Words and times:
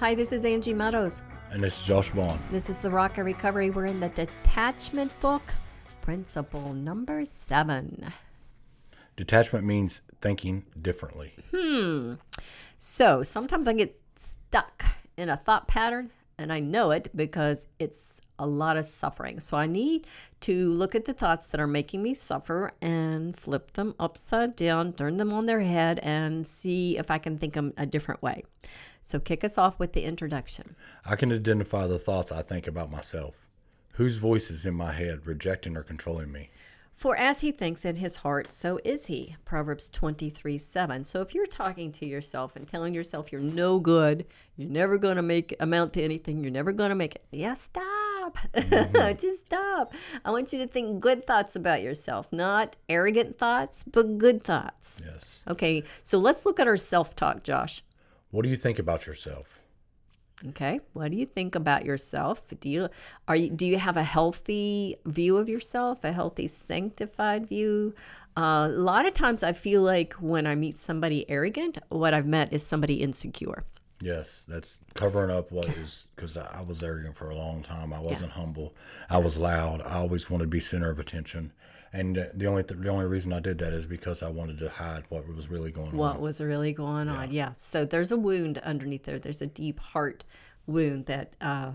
Hi, 0.00 0.14
this 0.14 0.32
is 0.32 0.46
Angie 0.46 0.72
Meadows. 0.72 1.22
And 1.50 1.62
this 1.62 1.78
is 1.78 1.86
Josh 1.86 2.10
Bond. 2.12 2.40
This 2.50 2.70
is 2.70 2.80
the 2.80 2.88
Rock 2.88 3.18
of 3.18 3.26
Recovery. 3.26 3.68
We're 3.68 3.84
in 3.84 4.00
the 4.00 4.08
detachment 4.08 5.12
book, 5.20 5.42
principle 6.00 6.72
number 6.72 7.22
seven. 7.26 8.10
Detachment 9.16 9.66
means 9.66 10.00
thinking 10.22 10.64
differently. 10.80 11.34
Hmm. 11.54 12.14
So 12.78 13.22
sometimes 13.22 13.68
I 13.68 13.74
get 13.74 14.00
stuck 14.16 14.86
in 15.18 15.28
a 15.28 15.36
thought 15.36 15.68
pattern, 15.68 16.12
and 16.38 16.50
I 16.50 16.60
know 16.60 16.92
it 16.92 17.14
because 17.14 17.66
it's 17.78 18.22
a 18.38 18.46
lot 18.46 18.78
of 18.78 18.86
suffering. 18.86 19.38
So 19.38 19.58
I 19.58 19.66
need 19.66 20.06
to 20.40 20.70
look 20.70 20.94
at 20.94 21.04
the 21.04 21.12
thoughts 21.12 21.48
that 21.48 21.60
are 21.60 21.66
making 21.66 22.02
me 22.02 22.14
suffer 22.14 22.72
and 22.80 23.38
flip 23.38 23.74
them 23.74 23.94
upside 24.00 24.56
down, 24.56 24.94
turn 24.94 25.18
them 25.18 25.30
on 25.30 25.44
their 25.44 25.60
head, 25.60 25.98
and 25.98 26.46
see 26.46 26.96
if 26.96 27.10
I 27.10 27.18
can 27.18 27.36
think 27.36 27.52
them 27.52 27.74
a 27.76 27.84
different 27.84 28.22
way. 28.22 28.44
So 29.00 29.18
kick 29.18 29.44
us 29.44 29.58
off 29.58 29.78
with 29.78 29.92
the 29.92 30.04
introduction. 30.04 30.76
I 31.04 31.16
can 31.16 31.32
identify 31.32 31.86
the 31.86 31.98
thoughts 31.98 32.30
I 32.32 32.42
think 32.42 32.66
about 32.66 32.90
myself. 32.90 33.34
Whose 33.94 34.18
voice 34.18 34.50
is 34.50 34.66
in 34.66 34.74
my 34.74 34.92
head, 34.92 35.26
rejecting 35.26 35.76
or 35.76 35.82
controlling 35.82 36.32
me? 36.32 36.50
For 37.00 37.16
as 37.16 37.40
he 37.40 37.50
thinks 37.50 37.86
in 37.86 37.96
his 37.96 38.16
heart, 38.16 38.52
so 38.52 38.78
is 38.84 39.06
he. 39.06 39.36
Proverbs 39.46 39.88
23 39.88 40.58
7. 40.58 41.02
So 41.04 41.22
if 41.22 41.34
you're 41.34 41.46
talking 41.46 41.92
to 41.92 42.04
yourself 42.04 42.54
and 42.54 42.68
telling 42.68 42.92
yourself 42.92 43.32
you're 43.32 43.40
no 43.40 43.78
good, 43.78 44.26
you're 44.54 44.68
never 44.68 44.98
going 44.98 45.16
to 45.16 45.22
make 45.22 45.56
amount 45.58 45.94
to 45.94 46.02
anything, 46.02 46.42
you're 46.42 46.52
never 46.52 46.72
going 46.72 46.90
to 46.90 46.94
make 46.94 47.14
it, 47.14 47.24
yeah, 47.32 47.54
stop. 47.54 48.36
Mm-hmm. 48.52 49.16
Just 49.18 49.46
stop. 49.46 49.94
I 50.26 50.30
want 50.30 50.52
you 50.52 50.58
to 50.58 50.66
think 50.66 51.00
good 51.00 51.26
thoughts 51.26 51.56
about 51.56 51.80
yourself, 51.80 52.30
not 52.30 52.76
arrogant 52.86 53.38
thoughts, 53.38 53.82
but 53.82 54.18
good 54.18 54.44
thoughts. 54.44 55.00
Yes. 55.02 55.42
Okay, 55.48 55.84
so 56.02 56.18
let's 56.18 56.44
look 56.44 56.60
at 56.60 56.68
our 56.68 56.76
self 56.76 57.16
talk, 57.16 57.42
Josh. 57.42 57.82
What 58.30 58.42
do 58.42 58.48
you 58.48 58.56
think 58.56 58.78
about 58.78 59.06
yourself? 59.06 59.60
Okay, 60.48 60.80
what 60.94 61.10
do 61.10 61.18
you 61.18 61.26
think 61.26 61.54
about 61.54 61.84
yourself? 61.84 62.42
Do 62.60 62.68
you 62.70 62.88
are 63.28 63.36
you 63.36 63.50
do 63.50 63.66
you 63.66 63.78
have 63.78 63.98
a 63.98 64.04
healthy 64.04 64.96
view 65.04 65.36
of 65.36 65.50
yourself, 65.50 66.02
a 66.02 66.12
healthy 66.12 66.46
sanctified 66.46 67.46
view? 67.46 67.94
Uh, 68.36 68.68
a 68.70 68.78
lot 68.78 69.06
of 69.06 69.12
times, 69.12 69.42
I 69.42 69.52
feel 69.52 69.82
like 69.82 70.14
when 70.14 70.46
I 70.46 70.54
meet 70.54 70.76
somebody 70.76 71.28
arrogant, 71.28 71.78
what 71.88 72.14
I've 72.14 72.26
met 72.26 72.52
is 72.52 72.64
somebody 72.64 73.02
insecure. 73.02 73.64
Yes, 74.00 74.46
that's 74.48 74.80
covering 74.94 75.30
up 75.30 75.52
what 75.52 75.68
is 75.68 76.08
because 76.16 76.38
I 76.38 76.62
was 76.62 76.82
arrogant 76.82 77.16
for 77.16 77.28
a 77.28 77.36
long 77.36 77.62
time. 77.62 77.92
I 77.92 78.00
wasn't 78.00 78.32
humble. 78.32 78.74
I 79.10 79.18
was 79.18 79.36
loud. 79.36 79.82
I 79.82 79.96
always 79.96 80.30
wanted 80.30 80.44
to 80.44 80.48
be 80.48 80.60
center 80.60 80.88
of 80.88 80.98
attention, 80.98 81.52
and 81.92 82.30
the 82.34 82.46
only 82.46 82.62
th- 82.62 82.80
the 82.80 82.88
only 82.88 83.06
reason 83.06 83.32
I 83.32 83.40
did 83.40 83.58
that 83.58 83.72
is 83.72 83.86
because 83.86 84.22
I 84.22 84.30
wanted 84.30 84.58
to 84.58 84.68
hide 84.68 85.04
what 85.08 85.26
was 85.28 85.48
really 85.48 85.70
going 85.70 85.92
What 85.92 86.08
on. 86.08 86.14
What 86.14 86.20
was 86.20 86.40
really 86.40 86.72
going 86.72 87.08
on? 87.08 87.30
Yeah. 87.30 87.52
So 87.56 87.84
there's 87.84 88.12
a 88.12 88.16
wound 88.16 88.58
underneath 88.58 89.04
there. 89.04 89.18
There's 89.18 89.42
a 89.42 89.46
deep 89.46 89.80
heart 89.80 90.24
wound 90.66 91.06
that 91.06 91.34
uh, 91.40 91.72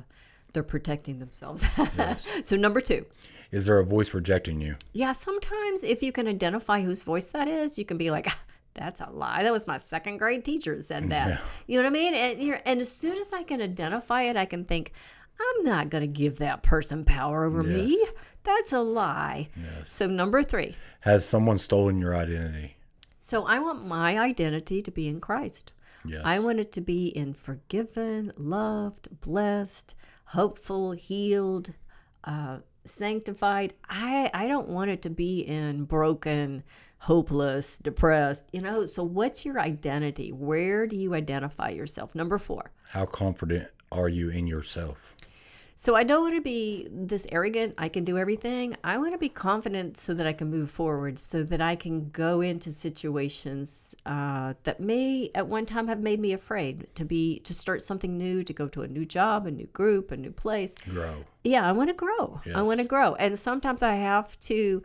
they're 0.54 0.64
protecting 0.64 1.20
themselves. 1.20 1.64
so 2.44 2.56
number 2.56 2.82
two. 2.82 3.06
Is 3.52 3.66
there 3.68 3.80
a 3.80 3.86
voice 3.86 4.14
rejecting 4.14 4.60
you? 4.60 4.76
Yeah, 4.92 5.12
sometimes 5.12 5.84
if 5.84 6.02
you 6.02 6.12
can 6.12 6.28
identify 6.28 6.82
whose 6.82 7.04
voice 7.04 7.28
that 7.28 7.48
is, 7.48 7.78
you 7.78 7.86
can 7.86 7.98
be 7.98 8.10
like, 8.10 8.26
"Ah, 8.28 8.40
that's 8.76 9.02
a 9.02 9.10
lie. 9.12 9.44
That 9.44 9.54
was 9.54 9.66
my 9.66 9.78
second 9.78 10.18
grade 10.18 10.46
teacher 10.46 10.80
said 10.82 11.10
that. 11.10 11.28
Yeah. 11.28 11.40
You 11.68 11.78
know 11.78 11.84
what 11.84 11.90
I 11.90 11.94
mean? 11.94 12.14
And, 12.14 12.62
and 12.66 12.82
as 12.82 12.92
soon 12.92 13.18
as 13.18 13.34
I 13.34 13.44
can 13.44 13.62
identify 13.62 14.24
it, 14.24 14.36
I 14.36 14.46
can 14.46 14.66
think, 14.66 14.92
I'm 15.40 15.66
not 15.66 15.90
going 15.90 16.02
to 16.02 16.08
give 16.08 16.38
that 16.38 16.64
person 16.64 17.04
power 17.06 17.46
over 17.46 17.64
me. 17.64 17.98
Yes. 18.46 18.56
That's 18.58 18.74
a 18.74 18.82
lie. 18.82 19.50
So, 19.86 20.08
number 20.08 20.44
three. 20.44 20.76
Has 21.02 21.28
someone 21.28 21.58
stolen 21.58 22.00
your 22.00 22.16
identity? 22.16 22.78
So, 23.20 23.46
I 23.46 23.60
want 23.60 23.86
my 23.86 24.20
identity 24.20 24.82
to 24.82 24.92
be 24.92 25.08
in 25.08 25.20
Christ. 25.20 25.74
Yes. 26.06 26.22
I 26.24 26.40
want 26.40 26.60
it 26.60 26.72
to 26.74 26.82
be 26.82 27.08
in 27.08 27.34
forgiven, 27.34 28.32
loved, 28.38 29.22
blessed, 29.22 29.96
hopeful, 30.26 30.92
healed, 30.92 31.74
uh, 32.24 32.60
sanctified. 32.86 33.74
I, 33.90 34.30
I 34.34 34.48
don't 34.48 34.70
want 34.70 34.92
it 34.92 35.02
to 35.04 35.10
be 35.10 35.40
in 35.40 35.86
broken, 35.86 36.64
hopeless, 37.00 37.78
depressed. 37.82 38.46
You 38.52 38.62
know, 38.62 38.86
so 38.86 39.04
what's 39.04 39.46
your 39.46 39.60
identity? 39.60 40.32
Where 40.32 40.86
do 40.86 40.96
you 40.96 41.16
identify 41.16 41.70
yourself? 41.70 42.14
Number 42.14 42.38
four. 42.38 42.72
How 42.90 43.06
confident 43.06 43.70
are 43.92 44.10
you 44.10 44.30
in 44.30 44.46
yourself? 44.46 45.16
So 45.78 45.94
I 45.94 46.04
don't 46.04 46.24
want 46.24 46.36
to 46.36 46.42
be 46.42 46.88
this 46.90 47.28
arrogant, 47.34 47.74
I 47.78 47.90
can 47.90 48.06
do 48.06 48.18
everything. 48.18 48.78
I 48.82 48.98
want 48.98 49.12
to 49.12 49.18
be 49.18 49.28
confident 49.28 49.98
so 49.98 50.14
that 50.14 50.26
I 50.26 50.32
can 50.32 50.50
move 50.50 50.72
forward, 50.72 51.20
so 51.20 51.44
that 51.44 51.60
I 51.60 51.76
can 51.76 52.10
go 52.12 52.40
into 52.40 52.72
situations 52.72 53.94
uh, 54.06 54.54
that 54.64 54.80
may 54.80 55.32
at 55.36 55.48
one 55.48 55.66
time 55.66 55.90
have 55.90 56.00
made 56.00 56.22
me 56.22 56.32
afraid 56.32 56.88
to 56.96 57.04
be 57.04 57.40
to 57.40 57.54
start 57.54 57.82
something 57.82 58.18
new, 58.18 58.42
to 58.44 58.54
go 58.54 58.70
to 58.70 58.84
a 58.84 58.88
new 58.88 59.04
job, 59.04 59.46
a 59.46 59.52
new 59.52 59.68
group, 59.68 60.12
a 60.12 60.18
new 60.18 60.32
place. 60.32 60.76
Grow. 60.90 61.26
Yeah, 61.44 61.68
I 61.68 61.74
want 61.74 61.90
to 61.90 61.94
grow. 61.94 62.40
I 62.56 62.62
want 62.62 62.80
to 62.80 62.86
grow, 62.86 63.16
and 63.16 63.38
sometimes 63.38 63.84
I 63.84 63.96
have 63.96 64.40
to 64.42 64.82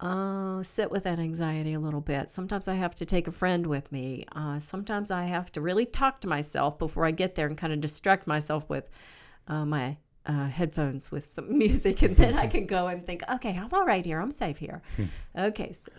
uh, 0.00 0.62
sit 0.62 0.90
with 0.90 1.04
that 1.04 1.18
anxiety 1.18 1.74
a 1.74 1.80
little 1.80 2.00
bit. 2.00 2.30
Sometimes 2.30 2.68
I 2.68 2.74
have 2.74 2.94
to 2.96 3.04
take 3.04 3.28
a 3.28 3.32
friend 3.32 3.66
with 3.66 3.92
me. 3.92 4.24
Uh, 4.34 4.58
sometimes 4.58 5.10
I 5.10 5.24
have 5.24 5.52
to 5.52 5.60
really 5.60 5.84
talk 5.84 6.22
to 6.22 6.28
myself 6.28 6.78
before 6.78 7.04
I 7.04 7.10
get 7.10 7.34
there 7.34 7.46
and 7.46 7.56
kind 7.58 7.72
of 7.72 7.82
distract 7.82 8.26
myself 8.26 8.68
with 8.70 8.88
uh, 9.46 9.66
my 9.66 9.98
uh, 10.26 10.46
headphones 10.48 11.10
with 11.10 11.28
some 11.28 11.56
music, 11.64 12.02
and 12.02 12.16
then 12.16 12.34
I 12.38 12.46
can 12.46 12.66
go 12.66 12.86
and 12.88 13.04
think, 13.04 13.22
okay, 13.34 13.56
I'm 13.56 13.72
all 13.72 13.84
right 13.84 14.04
here. 14.04 14.20
I'm 14.20 14.30
safe 14.30 14.58
here. 14.58 14.82
okay, 15.36 15.72
so 15.72 15.90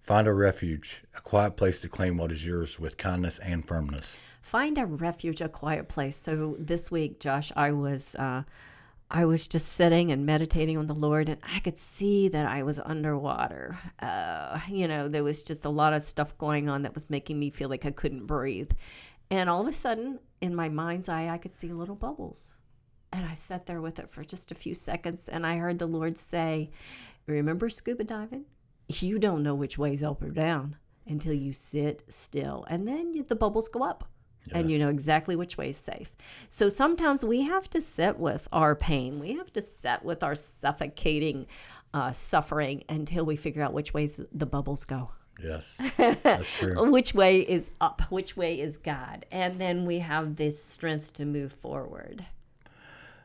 Find 0.00 0.26
a 0.26 0.32
refuge, 0.34 1.04
a 1.16 1.20
quiet 1.20 1.56
place 1.56 1.78
to 1.80 1.88
claim 1.88 2.16
what 2.16 2.32
is 2.32 2.44
yours 2.44 2.78
with 2.80 2.96
kindness 2.96 3.38
and 3.38 3.66
firmness. 3.66 4.18
find 4.40 4.76
a 4.76 4.84
refuge, 4.84 5.40
a 5.40 5.48
quiet 5.48 5.88
place. 5.88 6.16
So 6.16 6.56
this 6.58 6.90
week, 6.90 7.20
Josh, 7.20 7.52
I 7.56 7.70
was 7.70 8.16
uh, 8.16 8.42
I 9.10 9.24
was 9.26 9.46
just 9.46 9.68
sitting 9.68 10.10
and 10.10 10.26
meditating 10.26 10.76
on 10.78 10.86
the 10.88 10.94
Lord, 10.94 11.28
and 11.28 11.38
I 11.44 11.60
could 11.60 11.78
see 11.78 12.28
that 12.28 12.46
I 12.46 12.62
was 12.64 12.80
underwater. 12.80 13.78
Uh, 14.00 14.58
you 14.68 14.88
know, 14.88 15.06
there 15.06 15.22
was 15.22 15.42
just 15.44 15.64
a 15.64 15.68
lot 15.68 15.92
of 15.92 16.02
stuff 16.02 16.36
going 16.38 16.68
on 16.68 16.82
that 16.82 16.94
was 16.94 17.08
making 17.10 17.38
me 17.38 17.50
feel 17.50 17.68
like 17.68 17.84
I 17.86 17.90
couldn't 17.92 18.26
breathe. 18.26 18.72
And 19.30 19.48
all 19.48 19.60
of 19.60 19.68
a 19.68 19.72
sudden, 19.72 20.18
in 20.40 20.54
my 20.56 20.68
mind's 20.68 21.08
eye, 21.08 21.28
I 21.28 21.38
could 21.38 21.54
see 21.54 21.68
little 21.72 21.94
bubbles. 21.94 22.56
And 23.12 23.26
I 23.26 23.34
sat 23.34 23.66
there 23.66 23.80
with 23.80 23.98
it 23.98 24.10
for 24.10 24.24
just 24.24 24.50
a 24.50 24.54
few 24.54 24.74
seconds, 24.74 25.28
and 25.28 25.46
I 25.46 25.56
heard 25.58 25.78
the 25.78 25.86
Lord 25.86 26.16
say, 26.16 26.70
Remember 27.26 27.68
scuba 27.68 28.04
diving? 28.04 28.46
You 28.88 29.18
don't 29.18 29.42
know 29.42 29.54
which 29.54 29.78
way's 29.78 30.02
up 30.02 30.22
or 30.22 30.30
down 30.30 30.76
until 31.06 31.32
you 31.32 31.52
sit 31.52 32.04
still. 32.08 32.64
And 32.68 32.86
then 32.88 33.12
you- 33.14 33.22
the 33.22 33.36
bubbles 33.36 33.68
go 33.68 33.82
up 33.82 34.08
and 34.52 34.70
you 34.70 34.78
know 34.78 34.88
exactly 34.88 35.36
which 35.36 35.56
way 35.56 35.68
is 35.68 35.76
safe. 35.76 36.16
So 36.48 36.68
sometimes 36.68 37.24
we 37.24 37.42
have 37.42 37.70
to 37.70 37.80
sit 37.80 38.18
with 38.18 38.48
our 38.52 38.74
pain. 38.74 39.20
We 39.20 39.34
have 39.34 39.52
to 39.52 39.60
sit 39.60 40.02
with 40.02 40.22
our 40.24 40.34
suffocating 40.34 41.46
uh, 41.94 42.10
suffering 42.10 42.82
until 42.88 43.24
we 43.26 43.36
figure 43.36 43.62
out 43.62 43.72
which 43.74 43.92
ways 43.94 44.18
the 44.32 44.46
bubbles 44.46 44.84
go. 44.84 45.10
Yes, 45.42 45.78
that's 45.96 46.58
true. 46.58 46.90
Which 46.90 47.14
way 47.14 47.40
is 47.40 47.70
up? 47.80 48.02
Which 48.10 48.36
way 48.36 48.58
is 48.60 48.78
God? 48.78 49.26
And 49.30 49.60
then 49.60 49.84
we 49.84 49.98
have 50.00 50.36
this 50.36 50.62
strength 50.62 51.12
to 51.14 51.24
move 51.24 51.52
forward. 51.52 52.24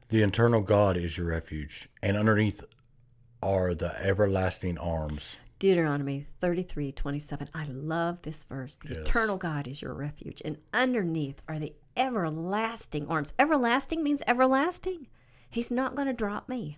The 0.10 0.24
eternal 0.24 0.62
God 0.62 0.96
is 0.98 1.18
your 1.18 1.28
refuge, 1.28 1.90
and 2.02 2.16
underneath 2.16 2.64
are 3.44 3.76
the 3.76 3.94
everlasting 4.02 4.78
arms. 4.78 5.36
Deuteronomy 5.60 6.28
33 6.40 6.92
27. 6.92 7.50
I 7.54 7.66
love 7.66 8.22
this 8.22 8.44
verse. 8.46 8.78
The 8.78 8.90
Yes. 8.90 8.98
eternal 9.00 9.38
God 9.38 9.68
is 9.68 9.82
your 9.82 9.94
refuge, 9.94 10.42
and 10.46 10.58
underneath 10.74 11.42
are 11.48 11.60
the 11.60 11.74
everlasting 11.98 13.08
arms. 13.08 13.34
Everlasting 13.38 14.04
means 14.04 14.22
everlasting. 14.28 15.08
He's 15.50 15.72
not 15.72 15.96
going 15.96 16.08
to 16.08 16.14
drop 16.14 16.48
me. 16.48 16.78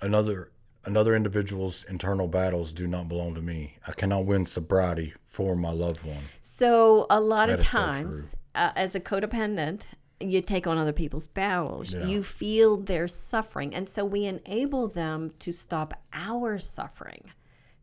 Another 0.00 0.50
another 0.84 1.14
individual's 1.14 1.84
internal 1.84 2.28
battles 2.28 2.72
do 2.72 2.86
not 2.86 3.08
belong 3.08 3.34
to 3.34 3.42
me. 3.42 3.76
I 3.86 3.92
cannot 3.92 4.24
win 4.24 4.46
sobriety 4.46 5.12
for 5.26 5.54
my 5.54 5.70
loved 5.70 6.04
one. 6.04 6.22
So, 6.40 7.06
a 7.10 7.20
lot 7.20 7.48
That 7.48 7.54
of 7.58 7.64
is 7.64 7.68
so 7.70 7.78
times, 7.78 8.36
uh, 8.54 8.70
as 8.74 8.94
a 8.94 9.00
codependent, 9.00 9.82
you 10.20 10.40
take 10.40 10.66
on 10.66 10.78
other 10.78 10.92
people's 10.92 11.28
battles. 11.28 11.92
Yeah. 11.92 12.06
You 12.06 12.22
feel 12.22 12.76
their 12.76 13.08
suffering. 13.08 13.74
And 13.74 13.86
so, 13.86 14.04
we 14.04 14.24
enable 14.24 14.88
them 14.88 15.32
to 15.40 15.52
stop 15.52 15.94
our 16.12 16.58
suffering. 16.58 17.30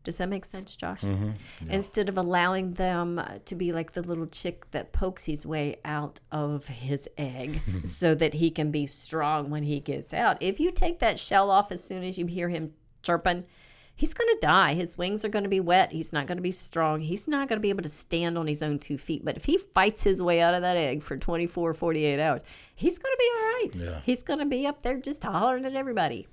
Does 0.06 0.18
that 0.18 0.28
make 0.28 0.44
sense, 0.44 0.76
Josh? 0.76 1.00
Mm-hmm. 1.00 1.32
Instead 1.68 2.08
of 2.08 2.16
allowing 2.16 2.74
them 2.74 3.20
to 3.44 3.54
be 3.56 3.72
like 3.72 3.90
the 3.90 4.02
little 4.02 4.28
chick 4.28 4.70
that 4.70 4.92
pokes 4.92 5.24
his 5.24 5.44
way 5.44 5.80
out 5.84 6.20
of 6.30 6.68
his 6.68 7.08
egg 7.18 7.60
so 7.82 8.14
that 8.14 8.34
he 8.34 8.52
can 8.52 8.70
be 8.70 8.86
strong 8.86 9.50
when 9.50 9.64
he 9.64 9.80
gets 9.80 10.14
out. 10.14 10.40
If 10.40 10.60
you 10.60 10.70
take 10.70 11.00
that 11.00 11.18
shell 11.18 11.50
off 11.50 11.72
as 11.72 11.82
soon 11.82 12.04
as 12.04 12.18
you 12.18 12.26
hear 12.26 12.48
him 12.48 12.72
chirping, 13.02 13.46
he's 13.96 14.14
going 14.14 14.28
to 14.28 14.38
die. 14.40 14.74
His 14.74 14.96
wings 14.96 15.24
are 15.24 15.28
going 15.28 15.42
to 15.42 15.48
be 15.48 15.58
wet. 15.58 15.90
He's 15.90 16.12
not 16.12 16.26
going 16.26 16.36
to 16.36 16.42
be 16.42 16.50
strong. 16.50 17.00
He's 17.00 17.26
not 17.26 17.48
going 17.48 17.56
to 17.56 17.62
be 17.62 17.70
able 17.70 17.82
to 17.82 17.88
stand 17.88 18.38
on 18.38 18.46
his 18.46 18.62
own 18.62 18.78
two 18.78 18.98
feet. 18.98 19.24
But 19.24 19.36
if 19.36 19.46
he 19.46 19.58
fights 19.58 20.04
his 20.04 20.22
way 20.22 20.40
out 20.40 20.54
of 20.54 20.62
that 20.62 20.76
egg 20.76 21.02
for 21.02 21.16
24, 21.16 21.74
48 21.74 22.20
hours, 22.20 22.42
he's 22.74 22.98
going 22.98 23.12
to 23.12 23.18
be 23.18 23.30
all 23.34 23.42
right. 23.42 23.70
Yeah. 23.74 24.00
He's 24.04 24.22
going 24.22 24.38
to 24.38 24.46
be 24.46 24.66
up 24.66 24.82
there 24.82 24.98
just 24.98 25.24
hollering 25.24 25.64
at 25.64 25.74
everybody. 25.74 26.28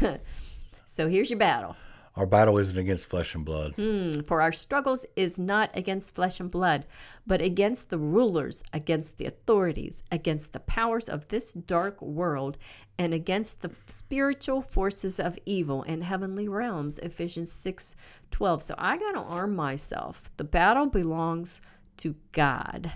so 0.84 1.08
here's 1.08 1.30
your 1.30 1.38
battle. 1.38 1.74
Our 2.16 2.26
battle 2.26 2.58
isn't 2.58 2.76
against 2.76 3.06
flesh 3.06 3.34
and 3.34 3.44
blood. 3.44 3.76
Mm, 3.76 4.26
For 4.26 4.42
our 4.42 4.50
struggles 4.52 5.06
is 5.14 5.38
not 5.38 5.70
against 5.74 6.14
flesh 6.14 6.40
and 6.40 6.50
blood, 6.50 6.84
but 7.26 7.40
against 7.40 7.90
the 7.90 7.98
rulers, 7.98 8.62
against 8.72 9.18
the 9.18 9.26
authorities, 9.26 10.02
against 10.10 10.52
the 10.52 10.60
powers 10.60 11.08
of 11.08 11.28
this 11.28 11.52
dark 11.52 12.00
world, 12.02 12.58
and 12.98 13.14
against 13.14 13.60
the 13.60 13.70
spiritual 13.86 14.62
forces 14.62 15.20
of 15.20 15.38
evil 15.46 15.84
in 15.84 16.02
heavenly 16.02 16.48
realms. 16.48 16.98
Ephesians 16.98 17.52
6 17.52 17.94
12. 18.30 18.62
So 18.62 18.74
I 18.76 18.98
got 18.98 19.12
to 19.12 19.20
arm 19.20 19.54
myself. 19.54 20.30
The 20.36 20.44
battle 20.44 20.86
belongs 20.86 21.60
to 21.98 22.16
God. 22.32 22.92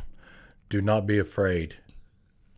Do 0.69 0.81
not 0.81 1.07
be 1.07 1.19
afraid 1.19 1.77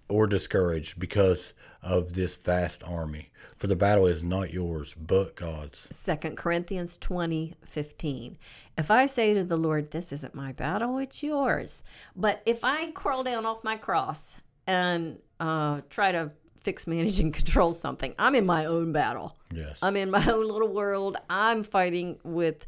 or 0.08 0.26
discouraged 0.26 0.98
because 0.98 1.52
of 1.84 2.14
this 2.14 2.34
vast 2.34 2.82
army, 2.82 3.30
for 3.56 3.66
the 3.66 3.76
battle 3.76 4.06
is 4.06 4.24
not 4.24 4.52
yours, 4.52 4.94
but 4.94 5.36
God's. 5.36 5.88
2 6.04 6.30
Corinthians 6.30 6.98
20 6.98 7.54
15. 7.64 8.38
If 8.76 8.90
I 8.90 9.06
say 9.06 9.34
to 9.34 9.44
the 9.44 9.56
Lord, 9.56 9.90
This 9.90 10.12
isn't 10.12 10.34
my 10.34 10.52
battle, 10.52 10.98
it's 10.98 11.22
yours. 11.22 11.84
But 12.16 12.42
if 12.46 12.64
I 12.64 12.90
crawl 12.92 13.22
down 13.22 13.46
off 13.46 13.62
my 13.62 13.76
cross 13.76 14.38
and 14.66 15.18
uh, 15.38 15.82
try 15.90 16.10
to 16.12 16.32
fix, 16.62 16.86
manage, 16.86 17.20
and 17.20 17.32
control 17.32 17.72
something, 17.72 18.14
I'm 18.18 18.34
in 18.34 18.46
my 18.46 18.64
own 18.64 18.92
battle. 18.92 19.36
Yes. 19.52 19.82
I'm 19.82 19.96
in 19.96 20.10
my 20.10 20.26
own 20.30 20.48
little 20.48 20.72
world. 20.72 21.16
I'm 21.28 21.62
fighting 21.62 22.18
with 22.24 22.66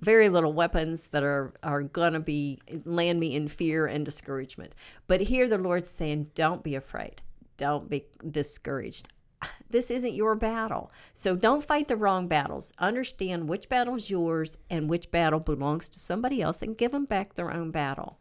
very 0.00 0.28
little 0.28 0.52
weapons 0.52 1.08
that 1.08 1.22
are 1.22 1.52
are 1.62 1.82
gonna 1.82 2.20
be 2.20 2.60
land 2.84 3.20
me 3.20 3.34
in 3.34 3.48
fear 3.48 3.86
and 3.86 4.04
discouragement. 4.04 4.74
But 5.06 5.20
here 5.22 5.48
the 5.48 5.58
Lord's 5.58 5.88
saying, 5.88 6.30
Don't 6.34 6.62
be 6.62 6.74
afraid. 6.74 7.22
Don't 7.62 7.88
be 7.88 8.06
discouraged. 8.28 9.06
This 9.70 9.88
isn't 9.88 10.14
your 10.14 10.34
battle. 10.34 10.90
So 11.14 11.36
don't 11.36 11.62
fight 11.62 11.86
the 11.86 11.94
wrong 11.94 12.26
battles. 12.26 12.72
Understand 12.80 13.48
which 13.48 13.68
battle's 13.68 14.10
yours 14.10 14.58
and 14.68 14.90
which 14.90 15.12
battle 15.12 15.38
belongs 15.38 15.88
to 15.90 16.00
somebody 16.00 16.42
else 16.42 16.60
and 16.60 16.76
give 16.76 16.90
them 16.90 17.04
back 17.04 17.34
their 17.34 17.52
own 17.52 17.70
battle. 17.70 18.18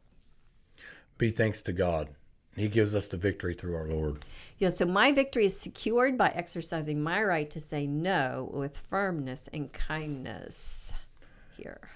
Be 1.17 1.31
thanks 1.31 1.63
to 1.63 1.73
God. 1.73 2.09
He 2.55 2.67
gives 2.67 2.93
us 2.93 3.07
the 3.07 3.17
victory 3.17 3.55
through 3.55 3.75
our 3.75 3.87
Lord. 3.87 4.23
Yeah, 4.59 4.69
so 4.69 4.85
my 4.85 5.11
victory 5.11 5.45
is 5.45 5.59
secured 5.59 6.19
by 6.19 6.29
exercising 6.29 7.01
my 7.01 7.23
right 7.23 7.49
to 7.49 7.59
say 7.59 7.87
no 7.87 8.47
with 8.53 8.77
firmness 8.77 9.49
and 9.51 9.73
kindness. 9.73 10.93
Here. 11.57 11.89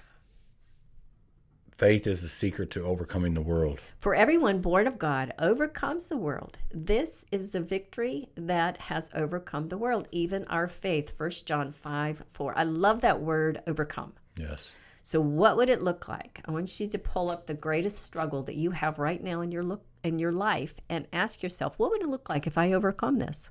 Faith 1.76 2.06
is 2.06 2.22
the 2.22 2.28
secret 2.28 2.70
to 2.70 2.82
overcoming 2.82 3.34
the 3.34 3.42
world. 3.42 3.82
For 3.98 4.14
everyone 4.14 4.62
born 4.62 4.86
of 4.86 4.98
God 4.98 5.34
overcomes 5.38 6.08
the 6.08 6.16
world. 6.16 6.56
This 6.72 7.26
is 7.30 7.50
the 7.50 7.60
victory 7.60 8.30
that 8.34 8.78
has 8.78 9.10
overcome 9.14 9.68
the 9.68 9.76
world, 9.76 10.08
even 10.10 10.46
our 10.46 10.68
faith. 10.68 11.12
1 11.18 11.30
John 11.44 11.72
5 11.72 12.22
4. 12.32 12.58
I 12.58 12.62
love 12.62 13.02
that 13.02 13.20
word 13.20 13.60
overcome. 13.66 14.14
Yes. 14.38 14.74
So 15.02 15.20
what 15.20 15.58
would 15.58 15.68
it 15.68 15.82
look 15.82 16.08
like? 16.08 16.40
I 16.46 16.50
want 16.50 16.80
you 16.80 16.88
to 16.88 16.98
pull 16.98 17.28
up 17.28 17.46
the 17.46 17.52
greatest 17.52 18.02
struggle 18.02 18.42
that 18.44 18.56
you 18.56 18.70
have 18.70 18.98
right 18.98 19.22
now 19.22 19.42
in 19.42 19.52
your 19.52 19.62
look 19.62 19.84
in 20.02 20.18
your 20.18 20.32
life 20.32 20.76
and 20.88 21.06
ask 21.12 21.42
yourself, 21.42 21.78
what 21.78 21.90
would 21.90 22.02
it 22.02 22.08
look 22.08 22.30
like 22.30 22.46
if 22.46 22.56
I 22.56 22.72
overcome 22.72 23.18
this? 23.18 23.50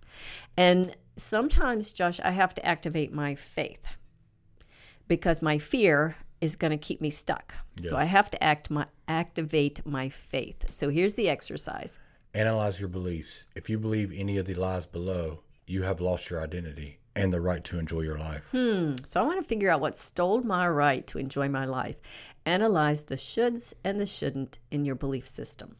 And 0.57 0.95
sometimes, 1.16 1.94
Josh, 1.94 2.19
I 2.21 2.31
have 2.31 2.56
to 2.56 2.66
activate 2.66 3.13
my 3.13 3.36
faith 3.36 3.86
because 5.07 5.44
my 5.44 5.60
fear 5.60 6.16
is 6.41 6.55
going 6.55 6.71
to 6.71 6.77
keep 6.77 7.01
me 7.01 7.09
stuck. 7.09 7.53
So 7.81 7.97
I 7.97 8.05
have 8.05 8.29
to 8.31 8.43
act 8.43 8.69
my 8.69 8.85
activate 9.07 9.85
my 9.85 10.09
faith. 10.09 10.65
So 10.69 10.89
here's 10.89 11.15
the 11.15 11.29
exercise. 11.29 11.99
Analyze 12.33 12.79
your 12.79 12.89
beliefs. 12.89 13.47
If 13.55 13.69
you 13.69 13.79
believe 13.79 14.11
any 14.13 14.37
of 14.37 14.45
the 14.45 14.53
lies 14.53 14.85
below, 14.85 15.41
you 15.67 15.83
have 15.83 16.01
lost 16.01 16.29
your 16.29 16.41
identity 16.41 16.99
and 17.15 17.33
the 17.33 17.41
right 17.41 17.63
to 17.65 17.79
enjoy 17.79 18.01
your 18.01 18.17
life. 18.17 18.43
Hmm. 18.51 18.95
So 19.03 19.19
I 19.19 19.23
want 19.23 19.41
to 19.41 19.47
figure 19.47 19.69
out 19.69 19.81
what 19.81 19.95
stole 19.95 20.41
my 20.41 20.67
right 20.67 21.05
to 21.07 21.17
enjoy 21.17 21.47
my 21.47 21.65
life. 21.65 21.95
Analyze 22.45 23.05
the 23.05 23.15
shoulds 23.15 23.73
and 23.83 23.99
the 23.99 24.05
shouldn't 24.05 24.59
in 24.69 24.85
your 24.85 24.95
belief 24.95 25.27
system. 25.27 25.77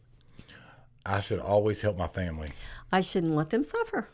I 1.06 1.20
should 1.20 1.40
always 1.40 1.82
help 1.82 1.98
my 1.98 2.08
family. 2.08 2.48
I 2.92 3.02
shouldn't 3.02 3.36
let 3.36 3.52
them 3.52 3.62
suffer. 3.62 4.10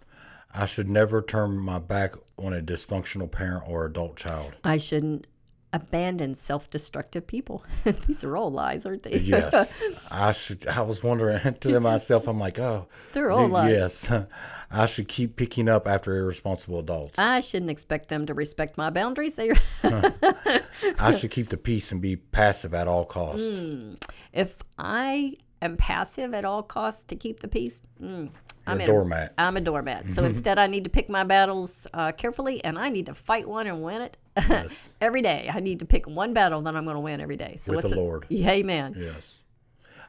I 0.53 0.65
should 0.65 0.89
never 0.89 1.21
turn 1.21 1.57
my 1.57 1.79
back 1.79 2.15
on 2.37 2.53
a 2.53 2.61
dysfunctional 2.61 3.31
parent 3.31 3.63
or 3.67 3.85
adult 3.85 4.17
child. 4.17 4.55
I 4.63 4.77
shouldn't 4.77 5.27
abandon 5.73 6.35
self-destructive 6.35 7.25
people. 7.27 7.63
These 8.07 8.23
are 8.23 8.35
all 8.35 8.51
lies, 8.51 8.85
aren't 8.85 9.03
they? 9.03 9.17
Yes. 9.19 9.79
I 10.11 10.31
should 10.31 10.67
I 10.67 10.81
was 10.81 11.03
wondering 11.03 11.53
to 11.59 11.79
myself, 11.79 12.27
I'm 12.27 12.39
like, 12.39 12.59
oh 12.59 12.87
They're 13.13 13.31
all 13.31 13.47
lies. 13.47 13.71
Yes. 13.71 14.25
I 14.69 14.85
should 14.85 15.07
keep 15.07 15.35
picking 15.35 15.67
up 15.67 15.87
after 15.87 16.17
irresponsible 16.17 16.79
adults. 16.79 17.19
I 17.19 17.41
shouldn't 17.41 17.71
expect 17.71 18.07
them 18.07 18.25
to 18.27 18.33
respect 18.33 18.77
my 18.77 18.89
boundaries. 18.89 19.35
They, 19.35 19.51
I 19.83 21.15
should 21.17 21.31
keep 21.31 21.49
the 21.49 21.57
peace 21.57 21.91
and 21.91 22.01
be 22.01 22.15
passive 22.15 22.73
at 22.73 22.87
all 22.87 23.05
costs. 23.05 23.59
Hmm. 23.59 23.95
if 24.31 24.57
I 24.77 25.33
am 25.61 25.75
passive 25.75 26.33
at 26.33 26.45
all 26.45 26.63
costs 26.63 27.03
to 27.05 27.15
keep 27.17 27.41
the 27.41 27.49
peace, 27.49 27.81
mm, 28.01 28.29
I'm 28.65 28.79
a 28.79 28.85
doormat. 28.85 29.33
I'm 29.37 29.57
a 29.57 29.61
doormat. 29.61 30.11
So 30.11 30.23
instead, 30.23 30.57
I 30.57 30.67
need 30.67 30.85
to 30.85 30.89
pick 30.89 31.09
my 31.09 31.23
battles 31.23 31.87
uh, 31.93 32.11
carefully, 32.13 32.63
and 32.63 32.79
I 32.79 32.89
need 32.89 33.07
to 33.07 33.13
fight 33.13 33.47
one 33.47 33.67
and 33.67 33.83
win 33.83 34.01
it 34.01 34.17
Yes. 34.37 34.91
every 35.01 35.21
day. 35.21 35.49
I 35.53 35.59
need 35.59 35.79
to 35.79 35.85
pick 35.85 36.07
one 36.07 36.33
battle 36.33 36.61
that 36.61 36.75
I'm 36.75 36.83
going 36.85 36.95
to 36.95 37.01
win 37.01 37.19
every 37.21 37.37
day. 37.37 37.55
So 37.57 37.71
With 37.71 37.83
what's 37.83 37.93
the 37.93 37.99
it? 37.99 38.01
Lord. 38.01 38.25
Yeah, 38.29 38.51
amen. 38.51 38.95
Yes. 38.97 39.43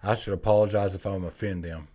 I 0.03 0.15
should 0.15 0.35
apologize 0.35 0.95
if 0.95 1.07
I'm 1.07 1.25
offend 1.25 1.65
them. 1.65 1.89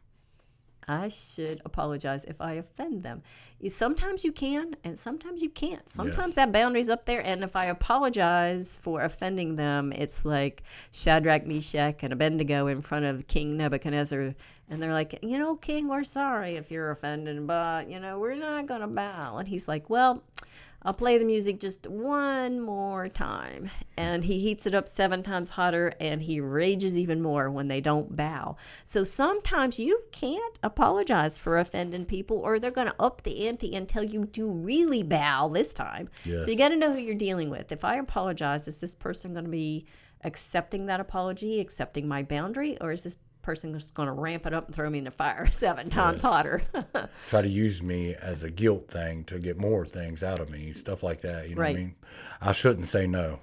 I 0.90 1.10
should 1.10 1.62
apologize 1.66 2.24
if 2.24 2.40
I 2.40 2.54
offend 2.54 3.04
them. 3.04 3.22
Sometimes 3.68 4.24
you 4.24 4.32
can, 4.32 4.78
and 4.86 4.98
sometimes 4.98 5.42
you 5.42 5.50
can't. 5.50 5.90
Sometimes 5.90 6.28
Yes. 6.30 6.36
that 6.36 6.52
boundary's 6.54 6.88
up 6.88 7.06
there, 7.06 7.20
and 7.26 7.44
if 7.44 7.58
I 7.58 7.66
apologize 7.66 8.78
for 8.82 9.02
offending 9.02 9.58
them, 9.58 9.92
it's 9.92 10.24
like 10.24 10.64
Shadrach, 10.92 11.46
Meshach, 11.46 12.04
and 12.04 12.14
Abednego 12.14 12.68
in 12.68 12.82
front 12.82 13.04
of 13.04 13.28
King 13.28 13.58
Nebuchadnezzar, 13.58 14.34
and 14.70 14.82
they're 14.82 14.94
like, 14.94 15.20
you 15.22 15.38
know, 15.38 15.56
King, 15.58 15.90
we're 15.90 16.06
sorry 16.06 16.56
if 16.56 16.72
you're 16.72 16.92
offended, 16.92 17.46
but 17.46 17.90
you 17.90 18.00
know, 18.00 18.18
we're 18.20 18.36
not 18.36 18.68
gonna 18.68 18.88
bow. 18.88 19.38
And 19.38 19.48
he's 19.50 19.68
like, 19.68 19.90
well. 19.90 20.24
I'll 20.84 20.94
play 20.94 21.18
the 21.18 21.26
music 21.26 21.60
just 21.60 21.88
one 21.88 22.62
more 22.62 23.10
time. 23.10 23.70
And 23.98 24.24
he 24.24 24.40
heats 24.40 24.66
it 24.66 24.76
up 24.76 24.88
seven 24.88 25.24
times 25.24 25.50
hotter 25.50 25.94
and 26.00 26.22
he 26.22 26.40
rages 26.40 26.98
even 26.98 27.22
more 27.22 27.50
when 27.50 27.68
they 27.68 27.82
don't 27.82 28.16
bow. 28.16 28.56
So 28.86 29.04
sometimes 29.04 29.80
you 29.80 30.04
can't 30.12 30.60
apologize 30.64 31.38
for 31.38 31.58
offending 31.58 32.06
people 32.06 32.38
or 32.38 32.60
they're 32.60 32.72
going 32.72 32.88
to 32.88 33.02
up 33.02 33.24
the 33.24 33.48
ante 33.48 33.76
until 33.76 34.04
you 34.04 34.26
do 34.26 34.50
really 34.50 35.04
bow 35.04 35.50
this 35.50 35.74
time. 35.74 36.10
So 36.24 36.52
you 36.52 36.58
got 36.58 36.70
to 36.70 36.78
know 36.78 36.94
who 36.94 37.00
you're 37.00 37.16
dealing 37.16 37.50
with. 37.50 37.72
If 37.72 37.84
I 37.84 37.98
apologize, 37.98 38.68
is 38.68 38.80
this 38.80 38.96
person 38.96 39.34
going 39.34 39.46
to 39.46 39.52
be 39.52 39.86
accepting 40.24 40.86
that 40.88 41.00
apology, 41.00 41.60
accepting 41.60 42.08
my 42.08 42.24
boundary, 42.24 42.78
or 42.82 42.92
is 42.92 43.04
this 43.04 43.18
person 43.48 43.74
just 43.74 43.94
going 43.94 44.08
to 44.08 44.12
ramp 44.12 44.46
it 44.46 44.54
up 44.54 44.66
and 44.66 44.76
throw 44.76 44.90
me 44.90 44.98
in 44.98 45.06
the 45.06 45.12
fire 45.12 45.48
seven 45.52 45.90
times 45.90 46.22
Yes. 46.22 46.30
hotter? 46.32 46.62
Try 47.30 47.42
to 47.44 47.48
use 47.48 47.82
me 47.82 48.14
as 48.14 48.44
a 48.44 48.52
guilt 48.52 48.90
thing 48.90 49.24
to 49.24 49.40
get 49.40 49.58
more 49.58 49.86
things 49.86 50.22
out 50.22 50.40
of 50.42 50.50
me, 50.50 50.74
stuff 50.74 51.02
like 51.02 51.22
that. 51.22 51.48
You 51.48 51.56
know 51.56 51.62
Right. 51.62 51.74
what 51.76 51.80
I 51.80 51.84
mean? 51.84 51.96
I 52.42 52.52
shouldn't 52.52 52.88
say 52.88 53.08
no. 53.08 53.40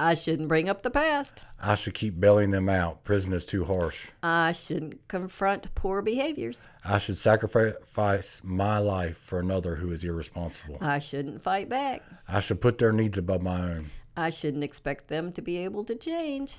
I 0.00 0.14
shouldn't 0.14 0.48
bring 0.48 0.68
up 0.68 0.82
the 0.82 0.90
past. 0.90 1.42
I 1.60 1.76
should 1.76 1.94
keep 1.94 2.18
bailing 2.18 2.50
them 2.50 2.68
out. 2.68 3.04
Prison 3.04 3.32
is 3.32 3.44
too 3.44 3.64
harsh. 3.64 4.08
I 4.24 4.50
shouldn't 4.50 5.06
confront 5.06 5.72
poor 5.76 6.02
behaviors. 6.02 6.66
I 6.84 6.98
should 6.98 7.16
sacrifice 7.16 8.42
my 8.42 8.78
life 8.78 9.18
for 9.18 9.38
another 9.38 9.76
who 9.76 9.92
is 9.92 10.02
irresponsible. 10.02 10.78
I 10.80 10.98
shouldn't 10.98 11.42
fight 11.42 11.68
back. 11.68 12.02
I 12.26 12.40
should 12.40 12.60
put 12.60 12.78
their 12.78 12.90
needs 12.92 13.18
above 13.18 13.40
my 13.40 13.60
own. 13.70 13.90
I 14.16 14.30
shouldn't 14.30 14.62
expect 14.62 15.08
them 15.08 15.32
to 15.32 15.42
be 15.42 15.58
able 15.58 15.84
to 15.84 15.94
change. 15.94 16.56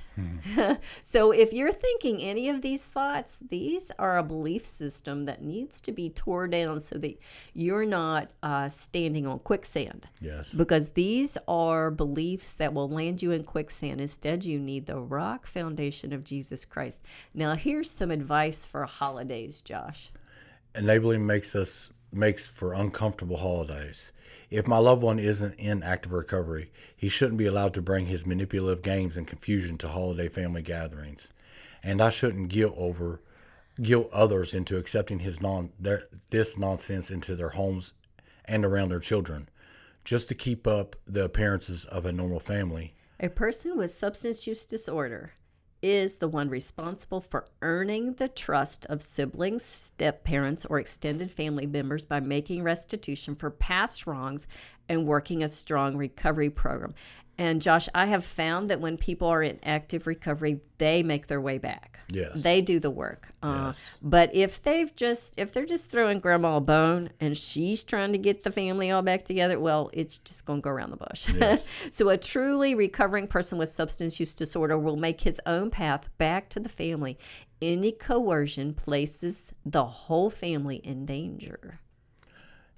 so, 1.02 1.32
if 1.32 1.54
you're 1.54 1.72
thinking 1.72 2.22
any 2.22 2.50
of 2.50 2.62
these 2.62 2.86
thoughts, 2.86 3.40
these 3.50 3.92
are 3.98 4.18
a 4.18 4.24
belief 4.24 4.66
system 4.66 5.26
that 5.26 5.42
needs 5.42 5.80
to 5.82 5.92
be 5.92 6.10
tore 6.10 6.48
down 6.48 6.80
so 6.82 6.98
that 6.98 7.18
you're 7.54 7.86
not 7.86 8.32
uh, 8.44 8.68
standing 8.68 9.26
on 9.26 9.40
quicksand. 9.40 10.08
Yes. 10.20 10.54
Because 10.54 10.92
these 10.92 11.38
are 11.48 11.92
beliefs 11.92 12.54
that 12.56 12.74
will 12.74 12.90
land 12.90 13.22
you 13.22 13.32
in 13.32 13.44
quicksand. 13.44 14.02
Instead, 14.02 14.44
you 14.44 14.60
need 14.60 14.86
the 14.86 15.00
rock 15.00 15.48
foundation 15.48 16.12
of 16.12 16.24
Jesus 16.24 16.66
Christ. 16.66 17.04
Now, 17.34 17.56
here's 17.56 17.90
some 17.90 18.12
advice 18.12 18.66
for 18.66 18.86
holidays, 18.86 19.62
Josh. 19.62 20.12
Enabling 20.76 21.26
makes 21.26 21.56
us 21.56 21.92
makes 22.12 22.48
for 22.48 22.74
uncomfortable 22.74 23.38
holidays. 23.38 24.12
If 24.50 24.68
my 24.68 24.78
loved 24.78 25.02
one 25.02 25.20
isn't 25.20 25.56
in 25.56 25.84
active 25.84 26.12
recovery, 26.12 26.72
he 26.96 27.10
shouldn't 27.10 27.38
be 27.38 27.46
allowed 27.46 27.74
to 27.76 27.82
bring 27.82 28.06
his 28.06 28.26
manipulative 28.26 28.84
games 28.84 29.18
and 29.18 29.28
confusion 29.28 29.78
to 29.80 29.88
holiday 29.88 30.30
family 30.30 30.62
gatherings. 30.62 31.32
And 31.84 32.02
I 32.02 32.10
shouldn't 32.10 32.50
guilt 32.50 32.76
over 32.78 33.22
guilt 33.82 34.10
others 34.14 34.54
into 34.54 34.78
accepting 34.78 35.20
his 35.20 35.42
non 35.42 35.72
their, 35.80 36.04
this 36.30 36.58
nonsense 36.58 37.12
into 37.12 37.36
their 37.36 37.50
homes 37.50 37.94
and 38.46 38.64
around 38.64 38.90
their 38.90 39.00
children 39.00 39.50
just 40.04 40.30
to 40.30 40.36
keep 40.36 40.68
up 40.68 40.96
the 41.08 41.24
appearances 41.24 41.86
of 41.86 42.06
a 42.06 42.12
normal 42.12 42.40
family. 42.40 42.96
A 43.20 43.30
person 43.30 43.78
with 43.78 43.92
substance 43.92 44.46
use 44.46 44.66
disorder 44.66 45.34
is 45.86 46.16
the 46.16 46.28
one 46.28 46.50
responsible 46.50 47.22
for 47.22 47.46
earning 47.62 48.14
the 48.14 48.28
trust 48.28 48.88
of 48.88 49.04
siblings, 49.04 49.64
step 49.64 50.24
parents, 50.24 50.66
or 50.66 50.80
extended 50.80 51.30
family 51.30 51.68
members 51.68 52.06
by 52.06 52.20
making 52.20 52.64
restitution 52.64 53.36
for 53.36 53.52
past 53.52 54.08
wrongs 54.08 54.48
and 54.90 55.06
working 55.06 55.44
a 55.44 55.48
strong 55.48 55.96
recovery 55.96 56.50
program. 56.50 56.96
And 57.38 57.62
Josh, 57.62 57.90
I 57.94 58.06
have 58.06 58.24
found 58.24 58.70
that 58.70 58.80
when 58.80 58.98
people 58.98 59.28
are 59.28 59.44
in 59.44 59.60
active 59.64 60.08
recovery, 60.08 60.62
they 60.78 61.04
make 61.04 61.28
their 61.28 61.42
way 61.42 61.58
back. 61.58 62.00
Yes. 62.10 62.44
They 62.44 62.62
do 62.62 62.80
the 62.80 62.92
work. 62.92 63.30
Uh, 63.42 63.66
Yes. 63.68 63.98
But 64.02 64.34
if 64.36 64.62
they've 64.62 64.96
just 64.96 65.34
if 65.38 65.52
they're 65.52 65.66
just 65.66 65.90
throwing 65.90 66.20
grandma 66.20 66.58
a 66.58 66.62
bone 66.62 67.10
and 67.20 67.36
she's 67.38 67.84
trying 67.84 68.12
to 68.12 68.18
get 68.20 68.44
the 68.44 68.52
family 68.52 68.92
all 68.92 69.02
back 69.02 69.24
together, 69.24 69.60
well, 69.60 69.90
it's 69.92 70.20
just 70.20 70.46
going 70.46 70.60
to 70.62 70.64
go 70.64 70.70
around 70.70 70.92
the 70.92 70.98
bush. 70.98 71.28
Yes. 71.34 71.70
so 71.92 72.10
a 72.10 72.18
truly 72.18 72.76
recovering 72.76 73.28
person 73.28 73.58
with 73.58 73.70
substance 73.70 74.20
use 74.20 74.36
disorder 74.36 74.78
will 74.78 74.96
make 74.98 75.22
his 75.22 75.42
own 75.46 75.72
path 75.72 76.08
back 76.18 76.48
to 76.50 76.60
the 76.60 76.70
family. 76.70 77.18
Any 77.62 77.92
coercion 77.92 78.74
places 78.76 79.54
the 79.66 79.86
whole 79.86 80.30
family 80.30 80.78
in 80.78 81.06
danger. 81.06 81.80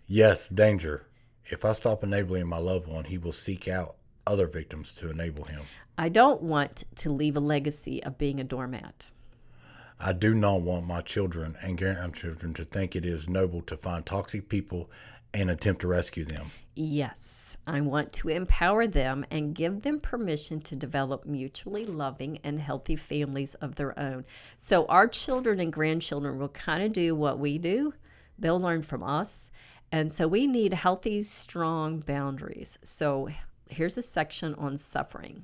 Yes, 0.08 0.50
danger. 0.50 1.06
If 1.46 1.66
I 1.66 1.74
stop 1.74 2.04
enabling 2.04 2.48
my 2.48 2.58
loved 2.60 2.88
one, 2.88 3.06
he 3.06 3.18
will 3.18 3.34
seek 3.34 3.68
out 3.68 3.97
other 4.28 4.48
victims 4.48 4.94
to 4.94 5.10
enable 5.10 5.46
him. 5.46 5.62
I 5.98 6.10
don't 6.10 6.44
want 6.44 6.84
to 6.98 7.12
leave 7.12 7.36
a 7.36 7.42
legacy 7.42 8.04
of 8.04 8.18
being 8.18 8.40
a 8.40 8.44
doormat. 8.44 9.12
I 10.00 10.14
do 10.14 10.36
not 10.36 10.62
want 10.62 10.86
my 10.86 11.02
children 11.02 11.58
and 11.62 11.78
grandchildren 11.78 12.54
to 12.54 12.66
think 12.66 12.96
it 12.96 13.04
is 13.04 13.28
noble 13.28 13.62
to 13.64 13.76
find 13.76 14.06
toxic 14.06 14.48
people 14.48 14.92
and 15.34 15.50
attempt 15.50 15.82
to 15.82 15.88
rescue 15.88 16.24
them. 16.24 16.46
Yes, 16.76 17.58
I 17.66 17.82
want 17.82 18.14
to 18.14 18.30
empower 18.30 18.86
them 18.86 19.26
and 19.32 19.56
give 19.56 19.82
them 19.82 20.00
permission 20.00 20.62
to 20.62 20.76
develop 20.76 21.26
mutually 21.26 21.84
loving 21.84 22.40
and 22.44 22.60
healthy 22.60 22.96
families 22.96 23.56
of 23.56 23.76
their 23.76 23.98
own. 24.00 24.26
So, 24.56 24.86
our 24.86 25.08
children 25.08 25.60
and 25.60 25.74
grandchildren 25.74 26.38
will 26.38 26.50
kind 26.50 26.84
of 26.84 26.94
do 26.94 27.16
what 27.16 27.40
we 27.40 27.58
do, 27.58 27.94
they'll 28.38 28.60
learn 28.60 28.84
from 28.84 29.02
us. 29.02 29.52
And 29.92 30.12
so, 30.12 30.28
we 30.28 30.46
need 30.46 30.74
healthy, 30.74 31.24
strong 31.24 32.00
boundaries. 32.00 32.78
So, 32.84 33.30
here's 33.70 33.98
a 33.98 34.02
section 34.02 34.56
on 34.56 34.78
suffering. 34.78 35.44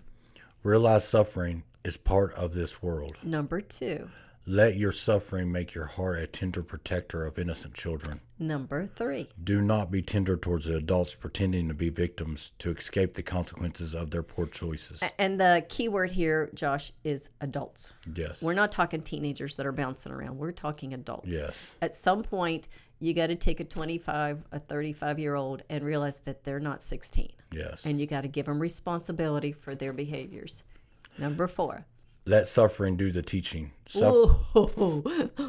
Realize 0.63 1.07
suffering 1.07 1.63
is 1.83 1.97
part 1.97 2.33
of 2.33 2.53
this 2.53 2.81
world. 2.81 3.17
Number 3.23 3.61
two. 3.61 4.09
Let 4.45 4.75
your 4.75 4.91
suffering 4.91 5.51
make 5.51 5.73
your 5.73 5.85
heart 5.85 6.19
a 6.19 6.27
tender 6.27 6.63
protector 6.63 7.25
of 7.25 7.39
innocent 7.39 7.73
children. 7.73 8.19
Number 8.47 8.87
three. 8.87 9.29
Do 9.41 9.61
not 9.61 9.89
be 9.89 10.01
tender 10.01 10.35
towards 10.35 10.65
the 10.65 10.75
adults 10.75 11.15
pretending 11.15 11.69
to 11.69 11.73
be 11.73 11.89
victims 11.89 12.51
to 12.59 12.71
escape 12.71 13.13
the 13.13 13.23
consequences 13.23 13.95
of 13.95 14.11
their 14.11 14.21
poor 14.21 14.47
choices. 14.47 15.01
And 15.17 15.39
the 15.39 15.65
key 15.69 15.87
word 15.87 16.11
here, 16.11 16.49
Josh, 16.53 16.91
is 17.05 17.29
adults. 17.39 17.93
Yes. 18.13 18.43
We're 18.43 18.53
not 18.53 18.71
talking 18.71 19.01
teenagers 19.01 19.55
that 19.55 19.65
are 19.65 19.71
bouncing 19.71 20.11
around. 20.11 20.37
We're 20.37 20.51
talking 20.51 20.93
adults. 20.93 21.29
Yes. 21.29 21.75
At 21.81 21.95
some 21.95 22.21
point, 22.21 22.67
you 22.99 23.13
got 23.13 23.27
to 23.27 23.35
take 23.35 23.61
a 23.61 23.63
25, 23.63 24.43
a 24.51 24.59
35 24.59 25.19
year 25.19 25.35
old 25.35 25.63
and 25.69 25.83
realize 25.85 26.17
that 26.19 26.43
they're 26.43 26.59
not 26.59 26.83
16. 26.83 27.31
Yes. 27.53 27.85
And 27.85 27.97
you 27.97 28.07
got 28.07 28.21
to 28.21 28.27
give 28.27 28.47
them 28.47 28.59
responsibility 28.59 29.53
for 29.53 29.73
their 29.73 29.93
behaviors. 29.93 30.63
Number 31.17 31.47
four. 31.47 31.85
Let 32.25 32.47
suffering 32.47 32.95
do 32.95 33.11
the 33.11 33.21
teaching. 33.21 33.71
Suff- 33.87 34.13
Whoa. 34.53 35.01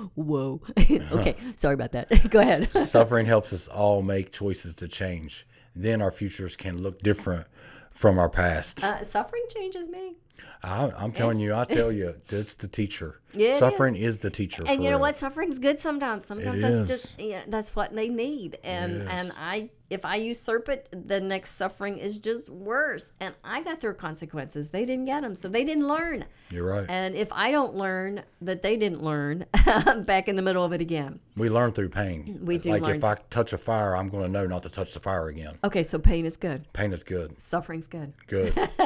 Whoa. 0.14 0.60
okay. 1.12 1.36
Sorry 1.56 1.74
about 1.74 1.92
that. 1.92 2.30
Go 2.30 2.40
ahead. 2.40 2.70
suffering 2.72 3.26
helps 3.26 3.52
us 3.52 3.68
all 3.68 4.02
make 4.02 4.32
choices 4.32 4.76
to 4.76 4.88
change. 4.88 5.46
Then 5.76 6.02
our 6.02 6.10
futures 6.10 6.56
can 6.56 6.82
look 6.82 7.00
different 7.02 7.46
from 7.92 8.18
our 8.18 8.28
past. 8.28 8.82
Uh, 8.82 9.04
suffering 9.04 9.44
changes 9.54 9.88
me. 9.88 10.16
I, 10.62 10.90
I'm 10.96 11.12
telling 11.12 11.38
you, 11.38 11.54
I 11.54 11.64
tell 11.64 11.92
you, 11.92 12.16
it's 12.28 12.54
the 12.54 12.68
teacher. 12.68 13.20
Yeah, 13.34 13.58
suffering 13.58 13.96
is. 13.96 14.18
the 14.18 14.30
teacher. 14.30 14.64
And 14.66 14.82
you 14.82 14.90
know 14.90 14.98
what? 14.98 15.16
Suffering's 15.16 15.58
good 15.58 15.80
sometimes. 15.80 16.24
Sometimes 16.26 16.58
It 16.58 16.62
that's 16.62 16.90
is. 16.90 17.02
just 17.02 17.20
yeah, 17.20 17.42
that's 17.48 17.74
what 17.76 17.94
they 17.94 18.08
need. 18.08 18.58
And 18.64 18.98
Yes. 18.98 19.08
and 19.10 19.32
I 19.38 19.70
if 19.90 20.04
I 20.04 20.16
usurp 20.16 20.68
it, 20.70 20.88
the 21.06 21.20
next 21.20 21.52
suffering 21.56 21.98
is 21.98 22.18
just 22.18 22.48
worse. 22.48 23.12
And 23.20 23.34
I 23.44 23.62
got 23.62 23.80
their 23.80 23.92
consequences. 23.92 24.70
They 24.70 24.84
didn't 24.84 25.04
get 25.04 25.20
them, 25.20 25.34
so 25.34 25.48
they 25.48 25.62
didn't 25.62 25.86
learn. 25.86 26.24
You're 26.50 26.64
right. 26.66 26.86
And 26.88 27.14
if 27.14 27.32
I 27.32 27.52
don't 27.52 27.76
learn 27.76 28.22
that 28.40 28.62
they 28.62 28.76
didn't 28.76 29.02
learn, 29.04 29.44
I'm 29.54 30.02
back 30.14 30.26
in 30.28 30.36
the 30.36 30.42
middle 30.42 30.64
of 30.64 30.72
it 30.72 30.80
again. 30.80 31.20
we 31.36 31.48
learn 31.48 31.72
through 31.72 31.90
pain. 31.90 32.40
We 32.42 32.58
do 32.58 32.70
Like 32.70 32.82
learn. 32.82 32.96
if 32.96 33.04
I 33.04 33.16
touch 33.30 33.52
a 33.52 33.58
fire, 33.58 33.94
I'm 33.96 34.08
going 34.08 34.24
to 34.24 34.28
know 34.28 34.46
not 34.46 34.62
to 34.64 34.68
touch 34.70 34.94
the 34.94 35.00
fire 35.00 35.28
again. 35.28 35.58
Okay, 35.62 35.82
so 35.82 35.98
pain 35.98 36.24
is 36.26 36.36
good. 36.38 36.66
Pain 36.72 36.92
is 36.92 37.04
good. 37.04 37.38
Suffering's 37.40 37.86
good. 37.86 38.14
Good. 38.26 38.54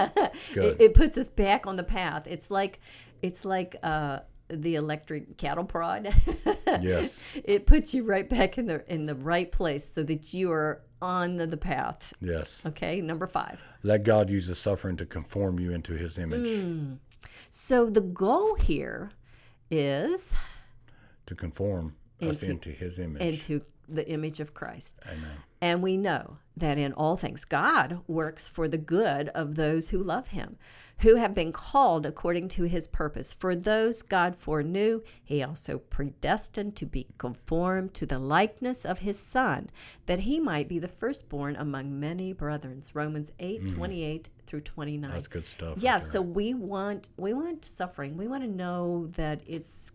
Good. 0.53 0.75
It, 0.75 0.81
it 0.81 0.95
puts 0.95 1.17
us 1.19 1.31
back 1.31 1.67
on 1.67 1.77
the 1.77 1.85
path. 1.85 2.27
It's 2.27 2.51
like 2.51 2.81
it's 3.23 3.45
like 3.45 3.77
uh, 3.83 4.21
the 4.51 4.75
electric 4.77 5.37
cattle 5.37 5.65
prod. 5.65 6.13
yes. 6.67 7.23
it 7.45 7.67
puts 7.67 7.95
you 7.95 8.05
right 8.05 8.29
back 8.29 8.59
in 8.59 8.67
the 8.67 8.85
in 8.93 9.07
the 9.07 9.15
right 9.15 9.51
place 9.51 9.85
so 9.89 10.03
that 10.03 10.33
you 10.35 10.51
are 10.53 10.83
on 11.01 11.37
the, 11.37 11.47
the 11.47 11.57
path. 11.57 12.13
Yes. 12.21 12.63
Okay, 12.67 13.01
number 13.01 13.27
five. 13.27 13.63
Let 13.83 14.03
God 14.05 14.29
use 14.31 14.47
the 14.49 14.55
suffering 14.55 14.97
to 14.97 15.07
conform 15.07 15.59
you 15.61 15.73
into 15.73 15.93
his 15.95 16.19
image. 16.19 16.49
Mm. 16.49 16.99
So 17.51 17.89
the 17.89 18.01
goal 18.01 18.57
here 18.57 19.11
is 19.71 20.35
To 21.27 21.35
conform 21.35 21.95
us 22.21 22.43
Into- 22.43 22.51
into 22.51 22.71
his 22.71 22.99
image. 22.99 23.23
into 23.23 23.63
the 23.89 24.09
image 24.09 24.41
of 24.41 24.55
Christ. 24.55 25.01
Amen. 25.07 25.39
And 25.61 25.83
we 25.83 25.97
know 25.97 26.39
that 26.57 26.79
in 26.79 26.93
all 26.93 27.17
things, 27.17 27.45
God 27.45 28.01
works 28.07 28.49
for 28.49 28.69
the 28.69 28.79
good 28.79 29.29
of 29.31 29.55
those 29.55 29.91
who 29.91 29.99
love 29.99 30.29
him, 30.29 30.57
who 31.01 31.17
have 31.17 31.35
been 31.35 31.53
called 31.53 32.05
according 32.05 32.49
to 32.49 32.65
his 32.65 32.89
purpose. 32.89 33.33
For 33.33 33.55
those 33.55 34.03
God 34.03 34.37
foreknew, 34.37 35.03
he 35.25 35.43
also 35.43 35.79
predestined 35.79 36.77
to 36.77 36.87
be 36.87 37.07
conformed 37.19 37.95
to 37.95 38.07
the 38.07 38.19
likeness 38.19 38.85
of 38.85 39.01
his 39.01 39.19
Son, 39.19 39.71
that 40.07 40.21
he 40.21 40.39
might 40.41 40.69
be 40.69 40.79
the 40.79 40.89
firstborn 40.89 41.57
among 41.57 41.99
many 41.99 42.33
brethren. 42.33 42.83
Romans 42.95 43.33
8 43.39 43.65
mm. 43.65 43.75
28 43.75 44.29
through 44.47 44.61
29. 44.61 45.11
That's 45.11 45.29
good 45.29 45.47
stuff. 45.47 45.79
yeah, 45.79 45.99
so 45.99 46.23
we 46.23 46.55
want 46.55 47.09
we 47.17 47.35
want 47.35 47.65
suffering. 47.65 48.17
We 48.17 48.29
want 48.29 48.45
to 48.45 48.51
know 48.51 49.09
that 49.17 49.41
it's 49.47 49.93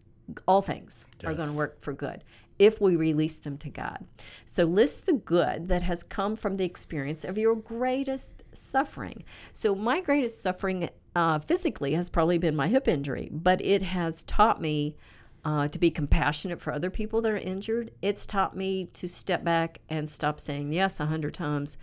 all 0.47 0.61
things 0.61 1.07
are 1.25 1.33
going 1.33 1.49
to 1.49 1.55
work 1.55 1.81
for 1.81 1.91
good 1.91 2.23
if 2.63 2.79
we 2.81 2.95
release 2.95 3.35
them 3.35 3.57
to 3.59 3.69
God. 3.69 4.07
So 4.45 4.63
list 4.63 5.05
the 5.05 5.13
good 5.13 5.67
that 5.67 5.81
has 5.83 6.03
come 6.03 6.35
from 6.35 6.57
the 6.57 6.65
experience 6.65 7.23
of 7.25 7.37
your 7.37 7.55
greatest 7.55 8.43
suffering. 8.53 9.23
So 9.51 9.75
my 9.75 10.01
greatest 10.01 10.41
suffering 10.41 10.89
uh, 11.15 11.39
physically 11.39 11.93
has 11.93 12.09
probably 12.09 12.37
been 12.37 12.55
my 12.55 12.67
hip 12.67 12.87
injury, 12.87 13.29
but 13.31 13.63
it 13.63 13.81
has 13.81 14.23
taught 14.23 14.61
me 14.61 14.95
uh, 15.45 15.67
to 15.67 15.77
be 15.77 15.91
compassionate 15.91 16.61
for 16.61 16.71
other 16.71 16.89
people 16.89 17.21
that 17.21 17.31
are 17.31 17.37
injured. 17.37 17.91
It's 18.01 18.25
taught 18.25 18.55
me 18.55 18.85
to 18.93 19.07
step 19.09 19.43
back 19.43 19.79
and 19.89 20.09
stop 20.09 20.39
saying 20.39 20.71
yes 20.73 20.99
a 20.99 21.05
hundred 21.05 21.33
times 21.33 21.77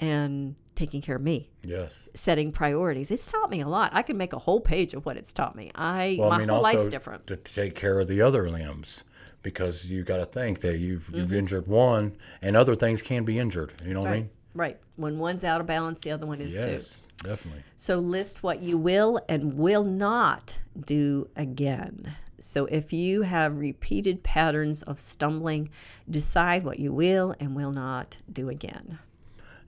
and 0.00 0.56
taking 0.74 1.00
care 1.00 1.16
of 1.16 1.22
me 1.22 1.48
Yes. 1.64 2.06
setting 2.14 2.52
priorities. 2.52 3.10
It's 3.10 3.30
taught 3.32 3.48
me 3.50 3.62
a 3.62 3.68
lot. 3.68 3.90
I 3.94 4.02
can 4.02 4.18
make 4.18 4.34
a 4.34 4.38
whole 4.38 4.60
page 4.60 4.92
of 4.92 5.06
what 5.06 5.16
it's 5.16 5.32
taught 5.32 5.56
me. 5.56 5.70
I 5.74 6.16
Well, 6.18 6.28
my 6.28 6.36
I 6.36 6.38
mean, 6.40 6.48
whole 6.48 6.58
also 6.58 6.72
life's 6.76 6.88
different. 6.88 7.26
to 7.28 7.36
take 7.36 7.74
care 7.74 7.98
of 7.98 8.08
the 8.08 8.20
other 8.20 8.50
limbs 8.50 9.02
because 9.46 9.86
you 9.86 10.02
got 10.02 10.16
to 10.16 10.26
think 10.26 10.58
that 10.60 10.78
you've 10.78 11.08
you've 11.14 11.26
Mm-hmm. 11.28 11.34
injured 11.36 11.66
one 11.68 12.16
and 12.42 12.56
other 12.56 12.74
things 12.74 13.00
can 13.00 13.24
be 13.24 13.38
injured. 13.38 13.72
You 13.84 13.94
know 13.94 14.00
what 14.00 14.08
I 14.08 14.14
mean? 14.14 14.30
Right. 14.54 14.76
When 14.96 15.20
one's 15.20 15.44
out 15.44 15.60
of 15.60 15.68
balance, 15.68 16.00
the 16.00 16.10
other 16.10 16.26
one 16.26 16.40
is 16.40 16.58
too. 16.58 16.68
Yes, 16.68 17.00
definitely. 17.22 17.62
So 17.76 18.00
list 18.00 18.42
what 18.42 18.60
you 18.60 18.76
will 18.76 19.20
and 19.28 19.54
will 19.54 19.84
not 19.84 20.58
do 20.84 21.28
again. 21.36 22.16
So 22.40 22.66
if 22.66 22.92
you 22.92 23.22
have 23.22 23.56
repeated 23.58 24.24
patterns 24.24 24.82
of 24.82 24.98
stumbling, 24.98 25.70
decide 26.10 26.64
what 26.64 26.80
you 26.80 26.92
will 26.92 27.36
and 27.38 27.54
will 27.54 27.70
not 27.70 28.16
do 28.32 28.48
again. 28.48 28.98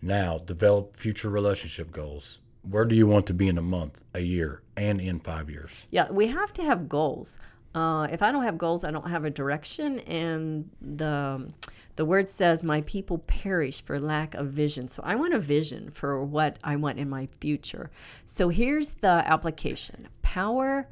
Now, 0.02 0.38
develop 0.38 0.96
future 0.96 1.30
relationship 1.30 1.92
goals. 1.92 2.40
Where 2.68 2.84
do 2.84 2.96
you 2.96 3.06
want 3.06 3.26
to 3.26 3.34
be 3.34 3.46
in 3.46 3.56
a 3.58 3.62
month, 3.62 4.02
a 4.12 4.20
year, 4.20 4.62
and 4.76 5.00
in 5.00 5.20
five 5.20 5.48
years? 5.48 5.86
Yeah, 5.92 6.10
we 6.10 6.26
have 6.26 6.52
to 6.54 6.62
have 6.64 6.88
goals. 6.88 7.38
Uh, 7.74 8.08
if 8.10 8.22
I 8.22 8.32
don't 8.32 8.44
have 8.44 8.58
goals, 8.58 8.82
I 8.82 8.90
don't 8.90 9.08
have 9.08 9.24
a 9.24 9.30
direction, 9.30 10.00
and 10.00 10.70
the 10.80 11.52
the 11.96 12.04
word 12.04 12.28
says, 12.28 12.64
"My 12.64 12.80
people 12.82 13.18
perish 13.18 13.82
for 13.82 14.00
lack 14.00 14.34
of 14.34 14.48
vision." 14.48 14.88
So 14.88 15.02
I 15.04 15.14
want 15.14 15.34
a 15.34 15.38
vision 15.38 15.90
for 15.90 16.24
what 16.24 16.58
I 16.64 16.76
want 16.76 16.98
in 16.98 17.08
my 17.08 17.28
future. 17.40 17.90
So 18.24 18.48
here's 18.48 18.94
the 18.94 19.22
application: 19.26 20.08
power 20.22 20.88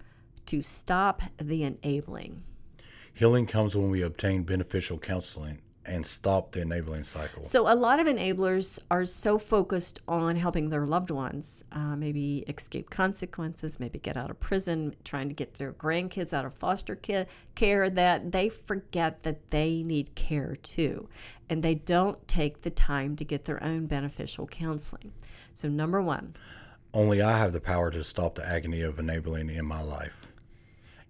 to 0.46 0.62
stop 0.62 1.22
the 1.38 1.62
enabling. 1.62 2.42
Healing 3.14 3.46
comes 3.46 3.74
when 3.74 3.90
we 3.90 4.02
obtain 4.02 4.42
beneficial 4.42 4.98
counseling 4.98 5.62
and 5.86 6.04
stop 6.04 6.52
the 6.52 6.60
enabling 6.60 7.04
cycle. 7.04 7.44
So 7.44 7.72
a 7.72 7.74
lot 7.74 8.00
of 8.00 8.06
enablers 8.06 8.78
are 8.90 9.04
so 9.04 9.38
focused 9.38 10.00
on 10.08 10.36
helping 10.36 10.68
their 10.68 10.86
loved 10.86 11.10
ones, 11.10 11.64
uh, 11.72 11.96
maybe 11.96 12.38
escape 12.48 12.90
consequences, 12.90 13.78
maybe 13.80 13.98
get 13.98 14.16
out 14.16 14.30
of 14.30 14.40
prison, 14.40 14.94
trying 15.04 15.28
to 15.28 15.34
get 15.34 15.54
their 15.54 15.72
grandkids 15.72 16.32
out 16.32 16.44
of 16.44 16.54
foster 16.54 16.96
ki- 16.96 17.26
care, 17.54 17.88
that 17.90 18.32
they 18.32 18.48
forget 18.48 19.22
that 19.22 19.50
they 19.50 19.82
need 19.82 20.14
care 20.14 20.56
too, 20.56 21.08
and 21.48 21.62
they 21.62 21.74
don't 21.74 22.26
take 22.28 22.62
the 22.62 22.70
time 22.70 23.16
to 23.16 23.24
get 23.24 23.44
their 23.44 23.62
own 23.62 23.86
beneficial 23.86 24.46
counseling. 24.46 25.12
So 25.52 25.68
number 25.68 26.02
one, 26.02 26.34
Only 26.92 27.20
I 27.22 27.38
have 27.38 27.52
the 27.52 27.60
power 27.60 27.90
to 27.90 28.02
stop 28.02 28.34
the 28.36 28.46
agony 28.48 28.80
of 28.80 28.98
enabling 28.98 29.50
in 29.50 29.66
my 29.66 29.82
life 29.82 30.32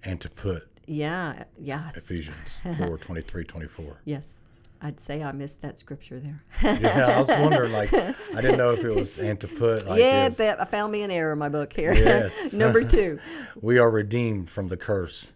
and 0.04 0.20
to 0.20 0.28
put 0.30 0.68
yeah, 0.88 1.44
yes, 1.58 1.96
Ephesians 1.96 2.60
4 2.78 2.96
23 2.98 3.44
24. 3.44 4.00
yes. 4.04 4.40
I'd 4.86 5.00
say 5.00 5.20
I 5.20 5.32
missed 5.32 5.62
that 5.62 5.80
scripture 5.80 6.20
there. 6.20 6.44
yeah, 6.62 7.16
I 7.16 7.18
was 7.18 7.28
wondering, 7.28 7.72
like, 7.72 7.92
I 7.92 8.40
didn't 8.40 8.56
know 8.56 8.70
if 8.70 8.84
it 8.84 8.94
was 8.94 9.18
and 9.28 9.40
to 9.40 9.48
put 9.48 9.84
like 9.84 9.98
yeah, 9.98 10.28
this. 10.28 10.38
that, 10.38 10.60
I 10.60 10.64
found 10.64 10.92
me 10.92 11.02
an 11.02 11.10
error 11.10 11.32
in 11.32 11.40
my 11.40 11.48
book 11.48 11.72
here. 11.72 11.92
Yes. 11.92 12.52
Number 12.64 12.84
two. 12.84 13.18
We 13.60 13.78
are 13.78 13.90
redeemed 13.90 14.48
from 14.48 14.68
the 14.68 14.76
curse. 14.76 15.32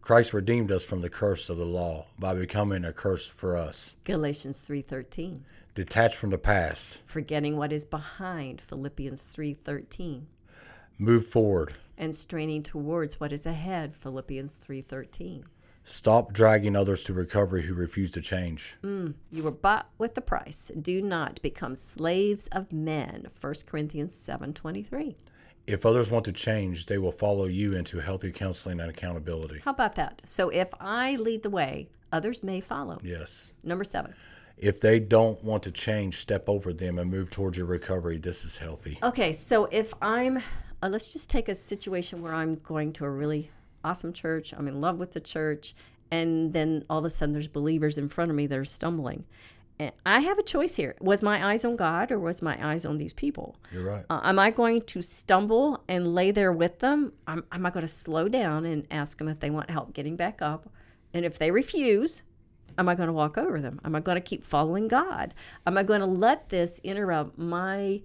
Christ 0.00 0.32
redeemed 0.32 0.72
us 0.72 0.82
from 0.82 1.02
the 1.02 1.10
curse 1.10 1.50
of 1.50 1.58
the 1.58 1.66
law 1.66 2.06
by 2.18 2.32
becoming 2.32 2.86
a 2.86 2.92
curse 2.94 3.26
for 3.26 3.54
us. 3.54 3.96
Galatians 4.04 4.62
3:13. 4.66 5.40
Detached 5.74 6.16
from 6.16 6.30
the 6.30 6.38
past, 6.38 7.00
Forgetting 7.04 7.58
what 7.58 7.74
is 7.74 7.84
behind. 7.84 8.62
Philippians 8.62 9.22
3:13. 9.24 10.22
move 10.96 11.26
forward. 11.26 11.74
And 11.98 12.14
straining 12.14 12.62
towards 12.62 13.20
what 13.20 13.30
is 13.30 13.44
ahead. 13.44 13.94
Philippians 13.94 14.56
3:13. 14.56 15.44
Stop 15.88 16.32
dragging 16.32 16.74
others 16.74 17.04
to 17.04 17.12
recovery 17.12 17.62
who 17.62 17.72
refuse 17.72 18.10
to 18.10 18.20
change. 18.20 18.76
You 18.82 19.14
were 19.32 19.52
bought 19.52 19.88
with 19.98 20.16
the 20.16 20.20
price. 20.20 20.72
Do 20.82 21.00
not 21.00 21.40
become 21.42 21.76
slaves 21.76 22.48
of 22.50 22.72
men. 22.72 23.28
1 23.40 23.54
Corinthians 23.66 24.16
7:23. 24.16 25.14
If 25.68 25.86
others 25.86 26.10
want 26.10 26.24
to 26.24 26.32
change, 26.32 26.86
they 26.86 26.98
will 26.98 27.12
follow 27.12 27.44
you 27.44 27.76
into 27.76 28.00
healthy 28.00 28.32
counseling 28.32 28.80
and 28.80 28.90
accountability. 28.90 29.60
How 29.64 29.70
about 29.70 29.94
that? 29.94 30.22
So 30.24 30.48
if 30.48 30.68
I 30.80 31.14
lead 31.14 31.44
the 31.44 31.50
way, 31.50 31.88
others 32.10 32.42
may 32.42 32.60
follow. 32.60 32.98
Yes. 33.04 33.52
Number 33.62 33.84
7. 33.84 34.12
If 34.56 34.80
they 34.80 34.98
don't 34.98 35.42
want 35.44 35.62
to 35.64 35.70
change, 35.70 36.18
step 36.18 36.48
over 36.48 36.72
them 36.72 36.98
and 36.98 37.08
move 37.08 37.30
towards 37.30 37.58
your 37.58 37.66
recovery. 37.66 38.18
This 38.18 38.44
is 38.44 38.58
healthy. 38.58 38.98
Okay, 39.04 39.32
so 39.32 39.66
if 39.66 39.94
I'm, 40.02 40.38
uh, 40.82 40.88
let's 40.88 41.12
just 41.12 41.30
take 41.30 41.48
a 41.48 41.54
situation 41.54 42.22
where 42.22 42.34
I'm 42.34 42.56
going 42.56 42.92
to 42.94 43.04
a 43.04 43.10
really 43.10 43.50
awesome 43.86 44.12
church, 44.12 44.52
I'm 44.56 44.68
in 44.68 44.80
love 44.80 44.98
with 44.98 45.12
the 45.12 45.20
church, 45.20 45.74
and 46.10 46.52
then 46.52 46.84
all 46.90 46.98
of 46.98 47.04
a 47.04 47.10
sudden 47.10 47.32
there's 47.32 47.48
believers 47.48 47.96
in 47.96 48.08
front 48.08 48.30
of 48.30 48.36
me 48.36 48.46
that 48.46 48.58
are 48.58 48.64
stumbling. 48.64 49.24
And 49.78 49.92
I 50.06 50.20
have 50.20 50.38
a 50.38 50.42
choice 50.42 50.76
here. 50.76 50.96
Was 51.00 51.22
my 51.22 51.52
eyes 51.52 51.64
on 51.64 51.76
God 51.76 52.10
or 52.10 52.18
was 52.18 52.40
my 52.40 52.56
eyes 52.66 52.86
on 52.86 52.96
these 52.96 53.12
people? 53.12 53.56
You're 53.70 53.84
right. 53.84 54.04
Uh, 54.08 54.20
am 54.24 54.38
I 54.38 54.50
going 54.50 54.80
to 54.82 55.02
stumble 55.02 55.84
and 55.86 56.14
lay 56.14 56.30
there 56.30 56.52
with 56.52 56.78
them? 56.78 57.12
Am, 57.26 57.44
am 57.52 57.66
I 57.66 57.70
going 57.70 57.82
to 57.82 57.88
slow 57.88 58.28
down 58.28 58.64
and 58.64 58.86
ask 58.90 59.18
them 59.18 59.28
if 59.28 59.40
they 59.40 59.50
want 59.50 59.70
help 59.70 59.92
getting 59.92 60.16
back 60.16 60.40
up? 60.40 60.70
And 61.12 61.24
if 61.24 61.38
they 61.38 61.50
refuse, 61.50 62.22
am 62.78 62.88
I 62.88 62.94
going 62.94 63.08
to 63.08 63.12
walk 63.12 63.36
over 63.36 63.60
them? 63.60 63.80
Am 63.84 63.94
I 63.94 64.00
going 64.00 64.16
to 64.16 64.22
keep 64.22 64.44
following 64.44 64.88
God? 64.88 65.34
Am 65.66 65.76
I 65.76 65.82
going 65.82 66.00
to 66.00 66.06
let 66.06 66.48
this 66.48 66.80
interrupt 66.82 67.36
my 67.36 68.00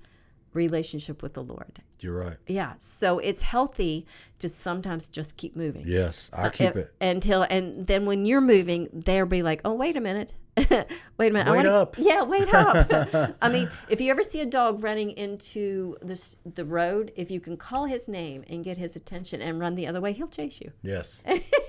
relationship 0.53 1.22
with 1.24 1.34
the 1.34 1.43
Lord? 1.43 1.81
You're 2.00 2.17
right. 2.17 2.38
Yeah. 2.48 2.74
So 2.77 3.20
it's 3.20 3.43
healthy 3.43 4.05
to 4.39 4.50
sometimes 4.50 5.08
just 5.08 5.38
keep 5.38 5.55
moving. 5.55 5.84
Yes, 5.86 6.29
I 6.34 6.43
So 6.43 6.50
keep 6.50 6.75
it. 6.75 6.93
until 7.00 7.43
and 7.50 7.86
then 7.88 8.05
when 8.05 8.25
you're 8.25 8.41
moving, 8.41 8.89
they'll 8.91 9.25
be 9.25 9.43
like, 9.43 9.62
"Oh, 9.63 9.74
wait 9.74 9.96
a 9.96 10.01
minute, 10.01 10.34
wait 11.18 11.27
a 11.30 11.32
minute, 11.32 11.48
I 11.48 11.51
Wait 11.51 11.58
wanna- 11.58 11.70
up." 11.72 11.96
Yeah, 12.12 12.24
wait 12.24 12.53
up. 12.53 13.36
I 13.41 13.50
mean, 13.50 13.70
if 13.89 14.00
you 14.01 14.12
ever 14.12 14.24
see 14.24 14.41
a 14.41 14.46
dog 14.46 14.84
running 14.84 15.12
into 15.12 15.98
the 16.01 16.20
the 16.46 16.65
road, 16.65 17.12
if 17.15 17.30
you 17.32 17.39
can 17.39 17.58
call 17.58 17.86
his 17.86 18.08
name 18.08 18.44
and 18.48 18.63
get 18.63 18.77
his 18.77 18.96
attention 18.96 19.41
and 19.41 19.60
run 19.60 19.75
the 19.75 19.88
other 19.88 20.01
way, 20.01 20.13
he'll 20.13 20.27
chase 20.27 20.60
you. 20.62 20.72
Yes, 20.84 21.24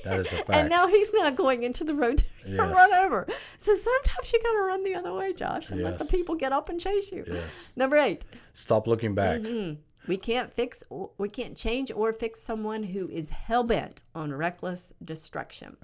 that 0.04 0.20
is 0.20 0.32
a 0.32 0.36
fact. 0.36 0.50
And 0.50 0.68
now 0.68 0.86
he's 0.88 1.12
not 1.12 1.36
going 1.36 1.62
into 1.62 1.84
the 1.84 1.94
road 1.94 2.18
to 2.18 2.24
Yes. 2.46 2.58
run 2.76 2.94
over. 2.94 3.26
So 3.58 3.74
sometimes 3.74 4.32
you 4.32 4.42
got 4.42 4.52
to 4.52 4.62
run 4.62 4.84
the 4.84 4.94
other 4.94 5.12
way, 5.12 5.32
Josh, 5.32 5.70
and 5.70 5.82
let 5.82 5.98
the 5.98 6.04
people 6.06 6.34
get 6.34 6.52
up 6.52 6.68
and 6.68 6.80
chase 6.80 7.12
you. 7.12 7.24
yes. 7.26 7.72
Number 7.76 7.96
eight. 7.96 8.24
Stop 8.54 8.86
looking 8.86 9.14
back. 9.14 9.40
Mm-hmm. 9.40 9.80
We 10.08 10.16
can't 10.16 10.52
fix, 10.52 10.82
we 11.16 11.28
can't 11.28 11.56
change 11.56 11.92
or 11.94 12.12
fix 12.12 12.42
someone 12.42 12.82
who 12.82 13.08
is 13.08 13.28
hell 13.30 13.62
bent 13.62 14.00
on 14.16 14.32
reckless 14.34 14.92
destruction. 15.04 15.76